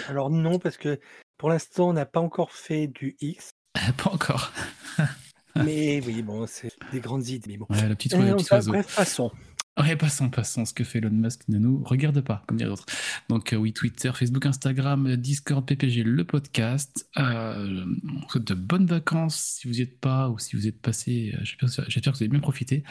Alors 0.08 0.30
non, 0.30 0.60
parce 0.60 0.78
que 0.78 1.00
pour 1.38 1.50
l'instant, 1.50 1.90
on 1.90 1.94
n'a 1.94 2.06
pas 2.06 2.20
encore 2.20 2.52
fait 2.52 2.88
du 2.88 3.16
X. 3.20 3.52
Pas 3.98 4.10
encore. 4.12 4.52
Mais 5.56 6.02
oui, 6.06 6.22
bon, 6.22 6.46
c'est 6.48 6.72
des 6.94 7.00
grandes 7.02 7.28
idées. 7.28 7.50
Mais 7.52 7.58
bon. 7.58 7.66
Ouais, 7.70 7.88
la 7.88 7.96
petite, 7.96 8.14
Euh, 8.14 8.20
le 8.20 8.36
petit 8.36 8.46
enfin, 8.46 8.56
oiseau. 8.58 8.72
bref, 8.72 8.96
passons. 8.96 9.32
Ouais, 9.80 9.96
passons, 9.96 10.30
passons. 10.30 10.66
Ce 10.66 10.74
que 10.74 10.84
fait 10.84 10.98
Elon 11.00 11.10
Musk 11.12 11.48
ne 11.48 11.58
nous 11.58 11.82
regarde 11.84 12.20
pas, 12.22 12.44
comme 12.48 12.58
dirait 12.58 12.70
l'autre. 12.70 12.86
Donc, 13.30 13.52
euh, 13.54 13.58
oui, 13.58 13.72
Twitter, 13.74 14.12
Facebook, 14.14 14.46
Instagram, 14.46 15.16
Discord, 15.16 15.66
PPG, 15.66 16.04
le 16.04 16.24
podcast. 16.26 17.08
Euh, 17.18 17.86
on 18.24 18.28
souhaite 18.30 18.44
de 18.46 18.54
bonnes 18.54 18.86
vacances 18.86 19.58
si 19.60 19.68
vous 19.68 19.76
n'y 19.76 19.82
êtes 19.82 20.00
pas 20.00 20.30
ou 20.30 20.38
si 20.40 20.56
vous 20.58 20.68
êtes 20.68 20.80
passé. 20.82 21.34
euh, 21.38 21.44
J'espère 21.88 22.12
que 22.14 22.18
vous 22.18 22.24
avez 22.24 22.28
bien 22.30 22.40
profité. 22.42 22.84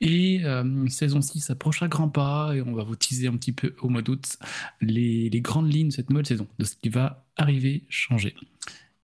Et 0.00 0.42
saison 0.88 1.20
6 1.20 1.50
approche 1.50 1.82
à 1.82 1.88
grands 1.88 2.08
pas 2.08 2.52
et 2.54 2.62
on 2.62 2.72
va 2.72 2.84
vous 2.84 2.96
teaser 2.96 3.26
un 3.28 3.36
petit 3.36 3.52
peu 3.52 3.74
au 3.80 3.88
mois 3.88 4.02
d'août 4.02 4.38
les, 4.80 5.28
les 5.30 5.40
grandes 5.40 5.72
lignes 5.72 5.88
de 5.88 5.92
cette 5.94 6.08
nouvelle 6.10 6.26
saison, 6.26 6.46
de 6.58 6.64
ce 6.64 6.74
qui 6.76 6.88
va 6.88 7.26
arriver, 7.36 7.84
changer. 7.88 8.34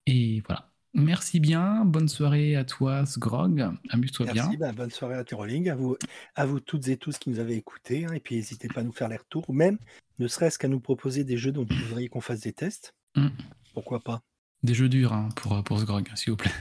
Et 0.07 0.43
voilà. 0.47 0.71
Merci 0.95 1.41
bien. 1.41 1.85
Bonne 1.85 2.09
soirée 2.09 2.55
à 2.57 2.65
toi, 2.65 3.05
Sgrog. 3.05 3.69
Amuse-toi 3.91 4.27
bien. 4.27 4.45
Merci, 4.45 4.57
ben, 4.57 4.73
bonne 4.73 4.91
soirée 4.91 5.17
à 5.17 5.25
Tyroling, 5.25 5.69
à 5.69 5.75
vous, 5.75 5.97
à 6.37 6.47
vous 6.47 6.61
toutes 6.61 6.87
et 6.89 6.97
tous 6.97 7.19
qui 7.19 7.31
nous 7.31 7.41
avez 7.41 7.57
écoutés. 7.57 8.07
hein, 8.07 8.13
et 8.15 8.21
puis 8.21 8.37
n'hésitez 8.37 8.69
pas 8.69 8.81
à 8.81 8.85
nous 8.85 8.93
faire 8.93 9.09
les 9.09 9.17
retours, 9.17 9.45
ou 9.49 9.53
même 9.53 9.79
ne 10.21 10.29
serait-ce 10.29 10.59
qu'à 10.59 10.69
nous 10.69 10.81
proposer 10.81 11.25
des 11.25 11.37
jeux 11.37 11.51
dont 11.53 11.67
vous 11.69 11.77
voudriez 11.89 12.09
qu'on 12.09 12.21
fasse 12.21 12.41
des 12.41 12.53
tests. 12.53 12.95
Mm. 13.17 13.29
Pourquoi 13.75 14.01
pas 14.01 14.23
Des 14.63 14.75
jeux 14.75 14.89
durs 14.89 15.13
hein, 15.13 15.29
pour, 15.37 15.63
pour 15.65 15.81
Sgrog, 15.81 16.09
s'il 16.15 16.31
vous 16.31 16.37
plaît. 16.37 16.53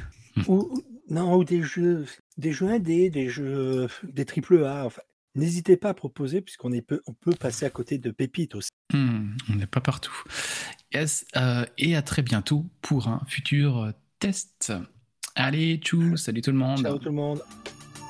ou, 0.48 0.56
ou- 0.74 0.84
Non, 1.10 1.36
ou 1.38 1.43
des 1.43 1.62
jeux, 1.62 2.06
des 2.38 2.52
jeux 2.54 2.69
indés, 2.69 3.12
des 3.12 3.30
jeux, 3.30 3.88
des 4.04 4.26
triple 4.26 4.63
A. 4.65 4.86
Enfin, 4.88 5.02
n'hésitez 5.36 5.78
pas 5.78 5.89
à 5.89 5.93
proposer, 5.93 6.41
puisqu'on 6.41 6.72
est 6.72 6.82
peu, 6.82 7.02
on 7.06 7.13
peut 7.13 7.36
passer 7.36 7.67
à 7.67 7.69
côté 7.69 8.00
de 8.00 8.10
pépites 8.10 8.56
aussi. 8.56 8.69
Hmm, 8.91 9.36
on 9.52 9.56
n'est 9.58 9.67
pas 9.67 9.82
partout. 9.82 10.24
Yes, 10.91 11.26
euh, 11.36 11.65
et 11.78 11.96
à 11.96 12.02
très 12.02 12.24
bientôt 12.24 12.65
pour 12.82 13.08
un 13.08 13.22
futur 13.28 13.93
test. 14.23 14.71
Allez, 15.36 15.79
tchou, 15.83 16.15
salut 16.15 16.41
tout 16.41 16.51
le 16.51 16.57
monde. 16.57 16.81
Ciao 16.81 16.97
tout 16.97 17.09
le 17.09 17.12
monde. 17.12 17.41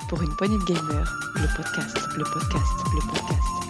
Pour 0.10 0.21
une 0.21 0.36
poignée 0.36 0.58
de 0.58 0.65
gamers, 0.65 1.12
le 1.36 1.56
podcast, 1.56 1.97
le 2.15 2.23
podcast, 2.23 2.73
le 2.93 2.99
podcast. 3.08 3.62